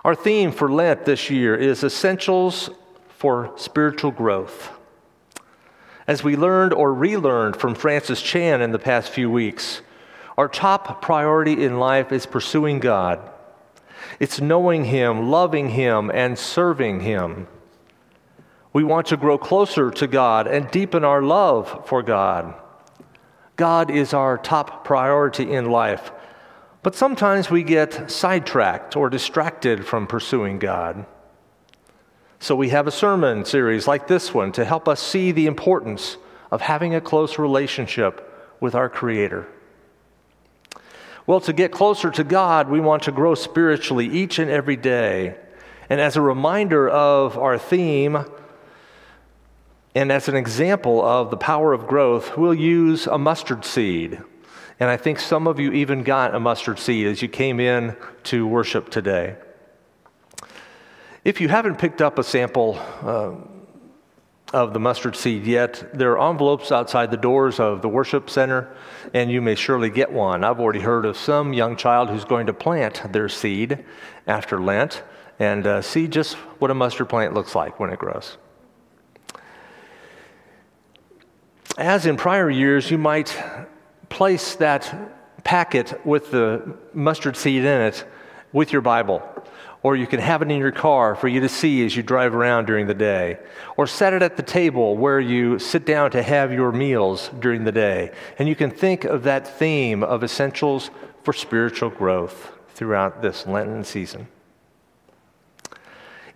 Our 0.04 0.16
theme 0.16 0.50
for 0.50 0.68
Lent 0.68 1.04
this 1.04 1.30
year 1.30 1.54
is 1.54 1.84
Essentials 1.84 2.68
for 3.18 3.52
Spiritual 3.56 4.10
Growth. 4.10 4.70
As 6.08 6.24
we 6.24 6.34
learned 6.34 6.74
or 6.74 6.92
relearned 6.92 7.54
from 7.54 7.76
Francis 7.76 8.20
Chan 8.20 8.60
in 8.60 8.72
the 8.72 8.80
past 8.80 9.10
few 9.10 9.30
weeks, 9.30 9.82
our 10.36 10.48
top 10.48 11.00
priority 11.00 11.64
in 11.64 11.78
life 11.78 12.10
is 12.10 12.26
pursuing 12.26 12.80
God. 12.80 13.28
It's 14.20 14.40
knowing 14.40 14.84
Him, 14.84 15.30
loving 15.30 15.70
Him, 15.70 16.10
and 16.12 16.38
serving 16.38 17.00
Him. 17.00 17.46
We 18.72 18.84
want 18.84 19.06
to 19.08 19.16
grow 19.16 19.36
closer 19.38 19.90
to 19.90 20.06
God 20.06 20.46
and 20.46 20.70
deepen 20.70 21.04
our 21.04 21.22
love 21.22 21.86
for 21.86 22.02
God. 22.02 22.54
God 23.56 23.90
is 23.90 24.14
our 24.14 24.38
top 24.38 24.84
priority 24.84 25.52
in 25.52 25.70
life, 25.70 26.10
but 26.82 26.94
sometimes 26.94 27.50
we 27.50 27.62
get 27.62 28.10
sidetracked 28.10 28.96
or 28.96 29.10
distracted 29.10 29.86
from 29.86 30.06
pursuing 30.06 30.58
God. 30.58 31.04
So 32.38 32.56
we 32.56 32.70
have 32.70 32.86
a 32.86 32.90
sermon 32.90 33.44
series 33.44 33.86
like 33.86 34.08
this 34.08 34.34
one 34.34 34.50
to 34.52 34.64
help 34.64 34.88
us 34.88 35.00
see 35.00 35.30
the 35.30 35.46
importance 35.46 36.16
of 36.50 36.60
having 36.60 36.94
a 36.94 37.00
close 37.00 37.38
relationship 37.38 38.56
with 38.58 38.74
our 38.74 38.88
Creator. 38.88 39.46
Well, 41.26 41.40
to 41.40 41.52
get 41.52 41.70
closer 41.70 42.10
to 42.10 42.24
God, 42.24 42.68
we 42.68 42.80
want 42.80 43.04
to 43.04 43.12
grow 43.12 43.34
spiritually 43.34 44.06
each 44.06 44.38
and 44.38 44.50
every 44.50 44.76
day. 44.76 45.36
And 45.88 46.00
as 46.00 46.16
a 46.16 46.20
reminder 46.20 46.88
of 46.88 47.38
our 47.38 47.58
theme, 47.58 48.24
and 49.94 50.10
as 50.10 50.28
an 50.28 50.34
example 50.34 51.04
of 51.04 51.30
the 51.30 51.36
power 51.36 51.72
of 51.72 51.86
growth, 51.86 52.36
we'll 52.36 52.54
use 52.54 53.06
a 53.06 53.18
mustard 53.18 53.64
seed. 53.64 54.20
And 54.80 54.90
I 54.90 54.96
think 54.96 55.20
some 55.20 55.46
of 55.46 55.60
you 55.60 55.70
even 55.72 56.02
got 56.02 56.34
a 56.34 56.40
mustard 56.40 56.78
seed 56.78 57.06
as 57.06 57.22
you 57.22 57.28
came 57.28 57.60
in 57.60 57.96
to 58.24 58.46
worship 58.46 58.90
today. 58.90 59.36
If 61.24 61.40
you 61.40 61.48
haven't 61.48 61.78
picked 61.78 62.02
up 62.02 62.18
a 62.18 62.24
sample 62.24 62.76
uh, 63.02 63.34
of 64.52 64.72
the 64.74 64.80
mustard 64.80 65.16
seed 65.16 65.46
yet, 65.46 65.90
there 65.94 66.18
are 66.18 66.30
envelopes 66.30 66.70
outside 66.70 67.10
the 67.10 67.16
doors 67.16 67.58
of 67.58 67.82
the 67.82 67.88
worship 67.88 68.28
center, 68.28 68.74
and 69.14 69.30
you 69.30 69.40
may 69.40 69.54
surely 69.54 69.90
get 69.90 70.12
one. 70.12 70.44
I've 70.44 70.60
already 70.60 70.80
heard 70.80 71.04
of 71.04 71.16
some 71.16 71.52
young 71.52 71.76
child 71.76 72.10
who's 72.10 72.24
going 72.24 72.46
to 72.46 72.52
plant 72.52 73.12
their 73.12 73.28
seed 73.28 73.84
after 74.26 74.60
Lent 74.60 75.02
and 75.38 75.66
uh, 75.66 75.82
see 75.82 76.06
just 76.06 76.34
what 76.58 76.70
a 76.70 76.74
mustard 76.74 77.08
plant 77.08 77.34
looks 77.34 77.54
like 77.54 77.80
when 77.80 77.90
it 77.90 77.98
grows. 77.98 78.36
As 81.78 82.04
in 82.04 82.16
prior 82.16 82.50
years, 82.50 82.90
you 82.90 82.98
might 82.98 83.36
place 84.10 84.56
that 84.56 85.44
packet 85.44 86.04
with 86.06 86.30
the 86.30 86.76
mustard 86.92 87.36
seed 87.36 87.64
in 87.64 87.80
it 87.80 88.04
with 88.52 88.72
your 88.72 88.82
Bible. 88.82 89.22
Or 89.82 89.96
you 89.96 90.06
can 90.06 90.20
have 90.20 90.42
it 90.42 90.50
in 90.50 90.58
your 90.58 90.70
car 90.70 91.16
for 91.16 91.26
you 91.26 91.40
to 91.40 91.48
see 91.48 91.84
as 91.84 91.96
you 91.96 92.04
drive 92.04 92.34
around 92.34 92.66
during 92.66 92.86
the 92.86 92.94
day. 92.94 93.38
Or 93.76 93.86
set 93.86 94.12
it 94.12 94.22
at 94.22 94.36
the 94.36 94.42
table 94.42 94.96
where 94.96 95.18
you 95.18 95.58
sit 95.58 95.84
down 95.84 96.12
to 96.12 96.22
have 96.22 96.52
your 96.52 96.70
meals 96.70 97.30
during 97.40 97.64
the 97.64 97.72
day. 97.72 98.12
And 98.38 98.48
you 98.48 98.54
can 98.54 98.70
think 98.70 99.04
of 99.04 99.24
that 99.24 99.58
theme 99.58 100.04
of 100.04 100.22
essentials 100.22 100.90
for 101.24 101.32
spiritual 101.32 101.90
growth 101.90 102.52
throughout 102.74 103.22
this 103.22 103.46
Lenten 103.46 103.82
season. 103.82 104.28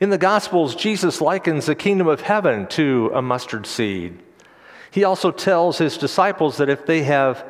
In 0.01 0.11
the 0.11 0.19
Gospels, 0.19 0.75
Jesus 0.75 1.21
likens 1.21 1.67
the 1.67 1.75
kingdom 1.75 2.07
of 2.07 2.21
heaven 2.21 2.67
to 2.69 3.11
a 3.15 3.23
mustard 3.23 3.67
seed. 3.67 4.23
He 4.91 5.05
also 5.05 5.31
tells 5.31 5.79
his 5.79 5.97
disciples 5.97 6.59
that 6.59 6.69
if 6.69 6.85
they 6.85 7.03
have 7.05 7.45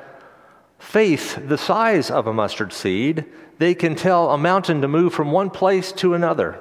faith 0.78 1.40
the 1.48 1.59
size 1.59 2.11
of 2.11 2.26
a 2.26 2.32
mustard 2.32 2.72
seed, 2.72 3.24
they 3.59 3.75
can 3.75 3.95
tell 3.95 4.31
a 4.31 4.38
mountain 4.38 4.83
to 4.83 4.88
move 4.88 5.14
from 5.14 5.33
one 5.33 5.51
place 5.51 5.92
to 5.92 6.14
another, 6.14 6.59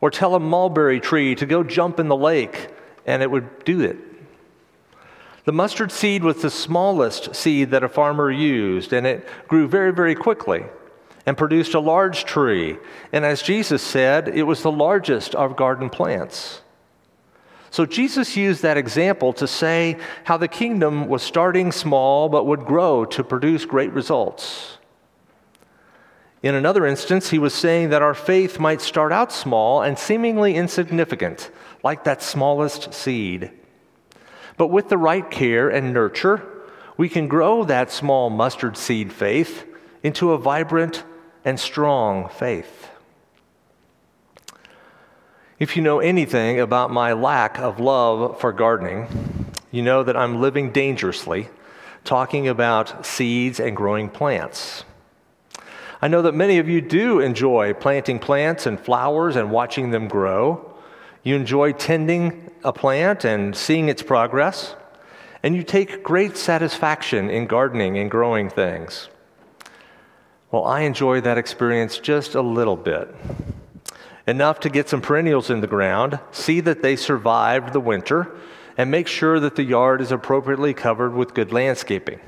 or 0.00 0.10
tell 0.10 0.34
a 0.34 0.40
mulberry 0.40 1.00
tree 1.00 1.34
to 1.34 1.46
go 1.46 1.62
jump 1.62 2.00
in 2.00 2.08
the 2.08 2.16
lake, 2.16 2.68
and 3.06 3.22
it 3.22 3.30
would 3.30 3.64
do 3.64 3.80
it. 3.80 3.96
The 5.44 5.52
mustard 5.52 5.90
seed 5.90 6.24
was 6.24 6.42
the 6.42 6.50
smallest 6.50 7.34
seed 7.34 7.70
that 7.70 7.82
a 7.82 7.88
farmer 7.88 8.30
used, 8.30 8.92
and 8.92 9.06
it 9.06 9.26
grew 9.48 9.66
very, 9.66 9.92
very 9.92 10.14
quickly 10.14 10.64
and 11.24 11.36
produced 11.36 11.74
a 11.74 11.80
large 11.80 12.24
tree. 12.24 12.78
And 13.12 13.24
as 13.24 13.42
Jesus 13.42 13.82
said, 13.82 14.28
it 14.28 14.44
was 14.44 14.62
the 14.62 14.72
largest 14.72 15.34
of 15.34 15.56
garden 15.56 15.90
plants. 15.90 16.62
So 17.70 17.84
Jesus 17.84 18.34
used 18.34 18.62
that 18.62 18.78
example 18.78 19.34
to 19.34 19.46
say 19.46 19.98
how 20.24 20.38
the 20.38 20.48
kingdom 20.48 21.06
was 21.06 21.22
starting 21.22 21.70
small 21.70 22.30
but 22.30 22.46
would 22.46 22.64
grow 22.64 23.04
to 23.04 23.22
produce 23.22 23.66
great 23.66 23.92
results. 23.92 24.77
In 26.42 26.54
another 26.54 26.86
instance, 26.86 27.30
he 27.30 27.38
was 27.38 27.52
saying 27.52 27.90
that 27.90 28.02
our 28.02 28.14
faith 28.14 28.60
might 28.60 28.80
start 28.80 29.12
out 29.12 29.32
small 29.32 29.82
and 29.82 29.98
seemingly 29.98 30.54
insignificant, 30.54 31.50
like 31.82 32.04
that 32.04 32.22
smallest 32.22 32.94
seed. 32.94 33.50
But 34.56 34.68
with 34.68 34.88
the 34.88 34.98
right 34.98 35.28
care 35.28 35.68
and 35.68 35.92
nurture, 35.92 36.42
we 36.96 37.08
can 37.08 37.28
grow 37.28 37.64
that 37.64 37.90
small 37.90 38.30
mustard 38.30 38.76
seed 38.76 39.12
faith 39.12 39.64
into 40.02 40.32
a 40.32 40.38
vibrant 40.38 41.04
and 41.44 41.58
strong 41.58 42.28
faith. 42.28 42.90
If 45.58 45.76
you 45.76 45.82
know 45.82 45.98
anything 45.98 46.60
about 46.60 46.92
my 46.92 47.14
lack 47.14 47.58
of 47.58 47.80
love 47.80 48.40
for 48.40 48.52
gardening, 48.52 49.08
you 49.72 49.82
know 49.82 50.04
that 50.04 50.16
I'm 50.16 50.40
living 50.40 50.70
dangerously 50.70 51.48
talking 52.04 52.46
about 52.46 53.04
seeds 53.04 53.58
and 53.58 53.76
growing 53.76 54.08
plants. 54.08 54.84
I 56.00 56.08
know 56.08 56.22
that 56.22 56.34
many 56.34 56.58
of 56.58 56.68
you 56.68 56.80
do 56.80 57.18
enjoy 57.18 57.74
planting 57.74 58.18
plants 58.18 58.66
and 58.66 58.78
flowers 58.78 59.34
and 59.34 59.50
watching 59.50 59.90
them 59.90 60.06
grow. 60.06 60.74
You 61.24 61.34
enjoy 61.34 61.72
tending 61.72 62.50
a 62.62 62.72
plant 62.72 63.24
and 63.24 63.56
seeing 63.56 63.88
its 63.88 64.02
progress. 64.02 64.76
And 65.42 65.56
you 65.56 65.62
take 65.62 66.02
great 66.02 66.36
satisfaction 66.36 67.30
in 67.30 67.46
gardening 67.46 67.98
and 67.98 68.10
growing 68.10 68.48
things. 68.48 69.08
Well, 70.50 70.64
I 70.64 70.80
enjoy 70.80 71.20
that 71.22 71.36
experience 71.36 71.98
just 71.98 72.34
a 72.34 72.42
little 72.42 72.76
bit. 72.76 73.14
Enough 74.26 74.60
to 74.60 74.70
get 74.70 74.88
some 74.88 75.00
perennials 75.00 75.50
in 75.50 75.60
the 75.60 75.66
ground, 75.66 76.20
see 76.30 76.60
that 76.60 76.82
they 76.82 76.96
survived 76.96 77.72
the 77.72 77.80
winter, 77.80 78.36
and 78.76 78.90
make 78.90 79.08
sure 79.08 79.40
that 79.40 79.56
the 79.56 79.64
yard 79.64 80.00
is 80.00 80.12
appropriately 80.12 80.74
covered 80.74 81.12
with 81.14 81.34
good 81.34 81.52
landscaping. 81.52 82.20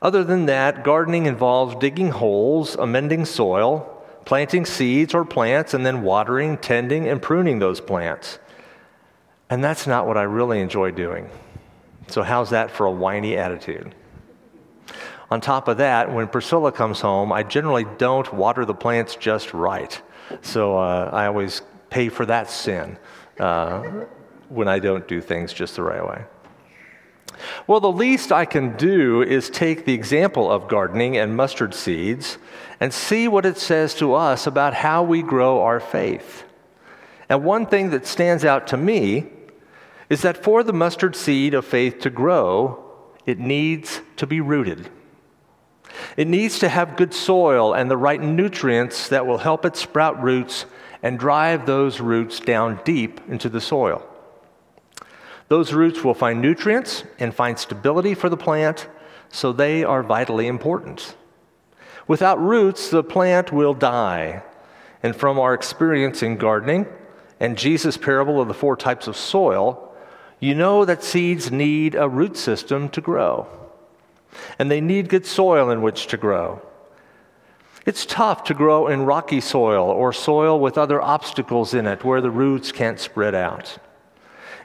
Other 0.00 0.22
than 0.22 0.46
that, 0.46 0.84
gardening 0.84 1.26
involves 1.26 1.74
digging 1.76 2.10
holes, 2.10 2.76
amending 2.76 3.24
soil, 3.24 4.04
planting 4.24 4.64
seeds 4.64 5.14
or 5.14 5.24
plants, 5.24 5.74
and 5.74 5.84
then 5.84 6.02
watering, 6.02 6.56
tending, 6.58 7.08
and 7.08 7.20
pruning 7.20 7.58
those 7.58 7.80
plants. 7.80 8.38
And 9.50 9.64
that's 9.64 9.86
not 9.86 10.06
what 10.06 10.16
I 10.16 10.22
really 10.22 10.60
enjoy 10.60 10.92
doing. 10.92 11.30
So, 12.08 12.22
how's 12.22 12.50
that 12.50 12.70
for 12.70 12.86
a 12.86 12.90
whiny 12.90 13.36
attitude? 13.36 13.94
On 15.30 15.40
top 15.40 15.68
of 15.68 15.78
that, 15.78 16.12
when 16.12 16.28
Priscilla 16.28 16.72
comes 16.72 17.00
home, 17.00 17.32
I 17.32 17.42
generally 17.42 17.86
don't 17.98 18.32
water 18.32 18.64
the 18.64 18.74
plants 18.74 19.16
just 19.16 19.52
right. 19.52 20.00
So, 20.42 20.78
uh, 20.78 21.10
I 21.12 21.26
always 21.26 21.62
pay 21.90 22.08
for 22.08 22.24
that 22.26 22.50
sin 22.50 22.98
uh, 23.40 23.82
when 24.48 24.68
I 24.68 24.78
don't 24.78 25.08
do 25.08 25.20
things 25.20 25.52
just 25.52 25.76
the 25.76 25.82
right 25.82 26.06
way. 26.06 26.24
Well, 27.68 27.80
the 27.80 27.92
least 27.92 28.32
I 28.32 28.46
can 28.46 28.78
do 28.78 29.20
is 29.20 29.50
take 29.50 29.84
the 29.84 29.92
example 29.92 30.50
of 30.50 30.68
gardening 30.68 31.18
and 31.18 31.36
mustard 31.36 31.74
seeds 31.74 32.38
and 32.80 32.94
see 32.94 33.28
what 33.28 33.44
it 33.44 33.58
says 33.58 33.94
to 33.96 34.14
us 34.14 34.46
about 34.46 34.72
how 34.72 35.02
we 35.02 35.20
grow 35.20 35.60
our 35.60 35.78
faith. 35.78 36.44
And 37.28 37.44
one 37.44 37.66
thing 37.66 37.90
that 37.90 38.06
stands 38.06 38.42
out 38.42 38.68
to 38.68 38.78
me 38.78 39.26
is 40.08 40.22
that 40.22 40.42
for 40.42 40.62
the 40.62 40.72
mustard 40.72 41.14
seed 41.14 41.52
of 41.52 41.66
faith 41.66 42.00
to 42.00 42.08
grow, 42.08 42.82
it 43.26 43.38
needs 43.38 44.00
to 44.16 44.26
be 44.26 44.40
rooted. 44.40 44.88
It 46.16 46.26
needs 46.26 46.58
to 46.60 46.70
have 46.70 46.96
good 46.96 47.12
soil 47.12 47.74
and 47.74 47.90
the 47.90 47.98
right 47.98 48.22
nutrients 48.22 49.10
that 49.10 49.26
will 49.26 49.36
help 49.36 49.66
it 49.66 49.76
sprout 49.76 50.22
roots 50.22 50.64
and 51.02 51.18
drive 51.18 51.66
those 51.66 52.00
roots 52.00 52.40
down 52.40 52.80
deep 52.86 53.20
into 53.28 53.50
the 53.50 53.60
soil. 53.60 54.08
Those 55.48 55.72
roots 55.72 56.04
will 56.04 56.14
find 56.14 56.40
nutrients 56.40 57.04
and 57.18 57.34
find 57.34 57.58
stability 57.58 58.14
for 58.14 58.28
the 58.28 58.36
plant, 58.36 58.86
so 59.30 59.52
they 59.52 59.82
are 59.82 60.02
vitally 60.02 60.46
important. 60.46 61.16
Without 62.06 62.40
roots, 62.40 62.90
the 62.90 63.02
plant 63.02 63.52
will 63.52 63.74
die. 63.74 64.42
And 65.02 65.14
from 65.14 65.38
our 65.38 65.54
experience 65.54 66.22
in 66.22 66.36
gardening 66.36 66.86
and 67.40 67.56
Jesus' 67.56 67.96
parable 67.96 68.40
of 68.40 68.48
the 68.48 68.54
four 68.54 68.76
types 68.76 69.06
of 69.06 69.16
soil, 69.16 69.94
you 70.40 70.54
know 70.54 70.84
that 70.84 71.02
seeds 71.02 71.50
need 71.50 71.94
a 71.94 72.08
root 72.08 72.36
system 72.36 72.88
to 72.90 73.00
grow. 73.00 73.46
And 74.58 74.70
they 74.70 74.80
need 74.80 75.08
good 75.08 75.26
soil 75.26 75.70
in 75.70 75.82
which 75.82 76.06
to 76.08 76.16
grow. 76.16 76.62
It's 77.86 78.04
tough 78.04 78.44
to 78.44 78.54
grow 78.54 78.86
in 78.88 79.06
rocky 79.06 79.40
soil 79.40 79.88
or 79.88 80.12
soil 80.12 80.60
with 80.60 80.76
other 80.76 81.00
obstacles 81.00 81.72
in 81.72 81.86
it 81.86 82.04
where 82.04 82.20
the 82.20 82.30
roots 82.30 82.70
can't 82.70 83.00
spread 83.00 83.34
out. 83.34 83.78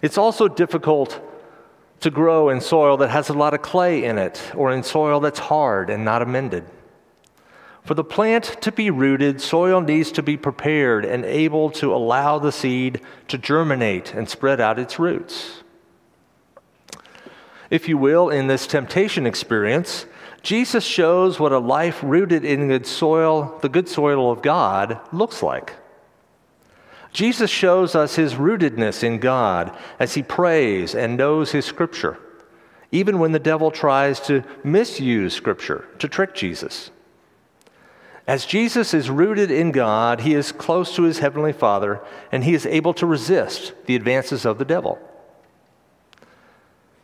It's 0.03 0.17
also 0.17 0.49
difficult 0.49 1.21
to 2.01 2.11
grow 2.11 2.49
in 2.49 2.59
soil 2.59 2.97
that 2.97 3.09
has 3.09 3.29
a 3.29 3.33
lot 3.33 3.53
of 3.53 3.61
clay 3.61 4.03
in 4.03 4.17
it 4.17 4.51
or 4.53 4.69
in 4.69 4.83
soil 4.83 5.21
that's 5.21 5.39
hard 5.39 5.89
and 5.89 6.03
not 6.03 6.21
amended. 6.21 6.65
For 7.85 7.93
the 7.93 8.03
plant 8.03 8.57
to 8.61 8.71
be 8.73 8.89
rooted, 8.89 9.39
soil 9.39 9.79
needs 9.79 10.11
to 10.11 10.21
be 10.21 10.35
prepared 10.35 11.05
and 11.05 11.23
able 11.23 11.69
to 11.71 11.95
allow 11.95 12.37
the 12.37 12.51
seed 12.51 12.99
to 13.29 13.37
germinate 13.37 14.13
and 14.13 14.27
spread 14.27 14.59
out 14.59 14.77
its 14.77 14.99
roots. 14.99 15.63
If 17.69 17.87
you 17.87 17.97
will, 17.97 18.29
in 18.29 18.47
this 18.47 18.67
temptation 18.67 19.25
experience, 19.25 20.05
Jesus 20.41 20.83
shows 20.83 21.39
what 21.39 21.53
a 21.53 21.59
life 21.59 22.01
rooted 22.03 22.43
in 22.43 22.67
good 22.67 22.85
soil, 22.85 23.57
the 23.61 23.69
good 23.69 23.87
soil 23.87 24.29
of 24.29 24.41
God, 24.41 24.99
looks 25.13 25.41
like. 25.41 25.75
Jesus 27.13 27.51
shows 27.51 27.93
us 27.95 28.15
his 28.15 28.33
rootedness 28.33 29.03
in 29.03 29.19
God 29.19 29.77
as 29.99 30.15
he 30.15 30.23
prays 30.23 30.95
and 30.95 31.15
knows 31.15 31.51
his 31.51 31.63
scripture, 31.63 32.17
even 32.91 33.19
when 33.19 33.31
the 33.31 33.39
devil 33.39 33.69
tries 33.69 34.19
to 34.21 34.43
misuse 34.63 35.33
scripture 35.33 35.87
to 35.99 36.07
trick 36.07 36.33
Jesus. 36.33 36.89
As 38.25 38.45
Jesus 38.45 38.93
is 38.93 39.09
rooted 39.11 39.51
in 39.51 39.71
God, 39.71 40.21
he 40.21 40.33
is 40.33 40.51
close 40.51 40.95
to 40.95 41.03
his 41.03 41.19
heavenly 41.19 41.53
Father, 41.53 42.01
and 42.31 42.43
he 42.43 42.53
is 42.53 42.65
able 42.65 42.93
to 42.95 43.05
resist 43.05 43.73
the 43.85 43.95
advances 43.95 44.45
of 44.45 44.57
the 44.57 44.65
devil. 44.65 44.97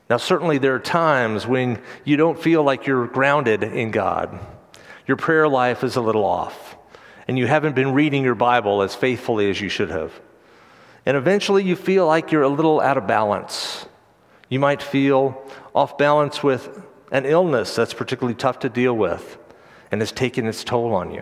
Now, 0.10 0.17
certainly, 0.17 0.58
there 0.58 0.74
are 0.74 0.80
times 0.80 1.45
when 1.45 1.80
you 2.04 2.17
don't 2.17 2.39
feel 2.39 2.63
like 2.63 2.88
you're 2.88 3.06
grounded 3.06 3.63
in 3.63 3.91
God. 3.91 4.39
Your 5.06 5.17
prayer 5.17 5.48
life 5.48 5.84
is 5.84 5.98
a 5.98 6.02
little 6.02 6.26
off 6.26 6.68
and 7.29 7.37
you 7.37 7.45
haven't 7.45 7.75
been 7.75 7.93
reading 7.93 8.23
your 8.23 8.33
Bible 8.33 8.81
as 8.81 8.95
faithfully 8.95 9.51
as 9.51 9.61
you 9.61 9.69
should 9.69 9.91
have. 9.91 10.19
And 11.05 11.15
eventually 11.15 11.63
you 11.63 11.75
feel 11.75 12.07
like 12.07 12.31
you're 12.31 12.41
a 12.41 12.49
little 12.49 12.81
out 12.81 12.97
of 12.97 13.05
balance. 13.05 13.85
You 14.49 14.57
might 14.57 14.81
feel 14.81 15.39
off 15.75 15.95
balance 15.95 16.41
with 16.41 16.81
an 17.11 17.27
illness 17.27 17.75
that's 17.75 17.93
particularly 17.93 18.33
tough 18.33 18.57
to 18.61 18.69
deal 18.69 18.95
with 18.95 19.37
and 19.91 20.01
has 20.01 20.11
taken 20.11 20.47
its 20.47 20.63
toll 20.63 20.95
on 20.95 21.11
you. 21.11 21.21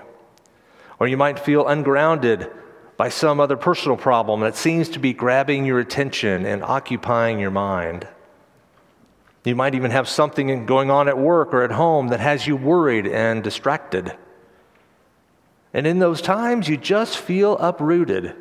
Or 0.98 1.10
you 1.10 1.18
might 1.18 1.40
feel 1.40 1.68
ungrounded 1.68 2.50
by 2.96 3.10
some 3.10 3.42
other 3.42 3.58
personal 3.58 3.98
problem 3.98 4.40
that 4.40 4.56
seems 4.56 4.88
to 4.88 5.00
be 5.00 5.12
grabbing 5.12 5.66
your 5.66 5.82
attention 5.82 6.46
and 6.46 6.64
occupying 6.64 7.38
your 7.38 7.52
mind. 7.52 8.08
You 9.44 9.58
might 9.58 9.76
even 9.76 9.92
have 9.92 10.08
something 10.08 10.66
going 10.66 10.90
on 10.90 11.10
at 11.10 11.18
work 11.18 11.54
or 11.54 11.64
at 11.64 11.72
home 11.74 12.08
that 12.08 12.22
has 12.22 12.48
you 12.48 12.56
worried 12.56 13.08
and 13.08 13.44
distracted. 13.44 14.16
And 15.74 15.86
in 15.86 16.00
those 16.00 16.22
times, 16.22 16.68
you 16.68 16.78
just 16.78 17.18
feel 17.18 17.58
uprooted. 17.58 18.36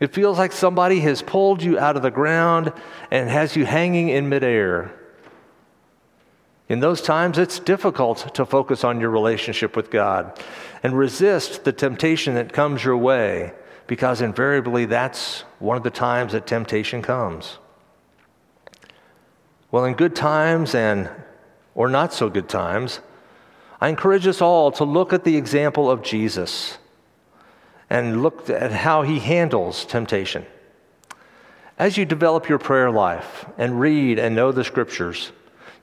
It 0.00 0.12
feels 0.12 0.38
like 0.38 0.52
somebody 0.52 1.00
has 1.00 1.22
pulled 1.22 1.62
you 1.62 1.78
out 1.78 1.96
of 1.96 2.02
the 2.02 2.10
ground 2.10 2.72
and 3.10 3.30
has 3.30 3.56
you 3.56 3.64
hanging 3.64 4.08
in 4.08 4.28
midair. 4.28 4.92
In 6.68 6.80
those 6.80 7.00
times, 7.00 7.38
it's 7.38 7.58
difficult 7.58 8.34
to 8.34 8.44
focus 8.44 8.82
on 8.82 9.00
your 9.00 9.10
relationship 9.10 9.76
with 9.76 9.90
God 9.90 10.38
and 10.82 10.98
resist 10.98 11.64
the 11.64 11.72
temptation 11.72 12.34
that 12.34 12.52
comes 12.52 12.84
your 12.84 12.96
way 12.96 13.52
because 13.86 14.20
invariably 14.20 14.84
that's 14.84 15.42
one 15.60 15.76
of 15.76 15.84
the 15.84 15.90
times 15.90 16.32
that 16.32 16.46
temptation 16.46 17.02
comes. 17.02 17.58
Well, 19.70 19.84
in 19.84 19.94
good 19.94 20.16
times 20.16 20.74
and 20.74 21.08
or 21.74 21.88
not 21.88 22.12
so 22.12 22.28
good 22.28 22.48
times, 22.48 23.00
I 23.86 23.88
encourage 23.88 24.26
us 24.26 24.42
all 24.42 24.72
to 24.72 24.84
look 24.84 25.12
at 25.12 25.22
the 25.22 25.36
example 25.36 25.88
of 25.88 26.02
Jesus 26.02 26.76
and 27.88 28.20
look 28.20 28.50
at 28.50 28.72
how 28.72 29.02
he 29.02 29.20
handles 29.20 29.84
temptation. 29.84 30.44
As 31.78 31.96
you 31.96 32.04
develop 32.04 32.48
your 32.48 32.58
prayer 32.58 32.90
life 32.90 33.46
and 33.56 33.78
read 33.78 34.18
and 34.18 34.34
know 34.34 34.50
the 34.50 34.64
scriptures, 34.64 35.30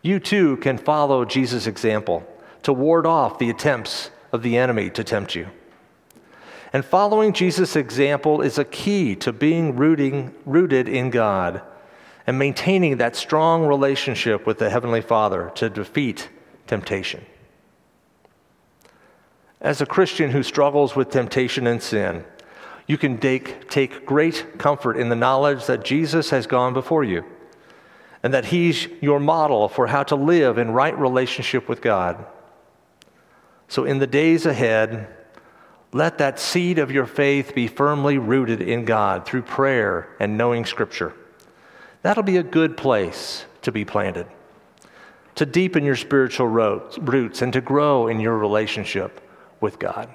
you 0.01 0.19
too 0.19 0.57
can 0.57 0.77
follow 0.77 1.23
Jesus' 1.23 1.65
example 1.65 2.27
to 2.63 2.73
ward 2.73 3.05
off 3.05 3.39
the 3.39 3.49
attempts 3.49 4.11
of 4.33 4.43
the 4.43 4.57
enemy 4.57 4.89
to 4.89 5.03
tempt 5.05 5.33
you. 5.33 5.47
And 6.73 6.83
following 6.83 7.31
Jesus' 7.31 7.77
example 7.77 8.41
is 8.41 8.57
a 8.57 8.65
key 8.65 9.15
to 9.15 9.31
being 9.31 9.77
rooting, 9.77 10.35
rooted 10.45 10.89
in 10.89 11.09
God 11.09 11.61
and 12.27 12.37
maintaining 12.37 12.97
that 12.97 13.15
strong 13.15 13.65
relationship 13.65 14.45
with 14.45 14.57
the 14.59 14.69
Heavenly 14.69 14.99
Father 14.99 15.53
to 15.55 15.69
defeat 15.69 16.27
temptation. 16.67 17.25
As 19.63 19.79
a 19.79 19.85
Christian 19.85 20.31
who 20.31 20.43
struggles 20.43 20.93
with 20.93 21.09
temptation 21.09 21.67
and 21.67 21.81
sin, 21.81 22.25
you 22.85 22.97
can 22.97 23.17
take, 23.17 23.69
take 23.69 24.05
great 24.05 24.59
comfort 24.59 24.97
in 24.97 25.07
the 25.07 25.15
knowledge 25.15 25.65
that 25.67 25.85
Jesus 25.85 26.31
has 26.31 26.45
gone 26.45 26.73
before 26.73 27.05
you 27.05 27.23
and 28.21 28.33
that 28.33 28.45
He's 28.45 28.87
your 28.99 29.21
model 29.21 29.69
for 29.69 29.87
how 29.87 30.03
to 30.03 30.15
live 30.15 30.57
in 30.57 30.71
right 30.71 30.97
relationship 30.97 31.69
with 31.69 31.81
God. 31.81 32.25
So, 33.69 33.85
in 33.85 33.99
the 33.99 34.07
days 34.07 34.45
ahead, 34.45 35.07
let 35.93 36.17
that 36.17 36.39
seed 36.39 36.77
of 36.77 36.91
your 36.91 37.05
faith 37.05 37.55
be 37.55 37.67
firmly 37.67 38.17
rooted 38.17 38.61
in 38.61 38.83
God 38.83 39.25
through 39.25 39.43
prayer 39.43 40.09
and 40.19 40.37
knowing 40.37 40.65
Scripture. 40.65 41.13
That'll 42.01 42.23
be 42.23 42.37
a 42.37 42.43
good 42.43 42.75
place 42.75 43.45
to 43.61 43.71
be 43.71 43.85
planted, 43.85 44.27
to 45.35 45.45
deepen 45.45 45.85
your 45.85 45.95
spiritual 45.95 46.47
roots, 46.47 47.41
and 47.41 47.53
to 47.53 47.61
grow 47.61 48.07
in 48.07 48.19
your 48.19 48.37
relationship 48.37 49.21
with 49.63 49.79
God. 49.79 50.09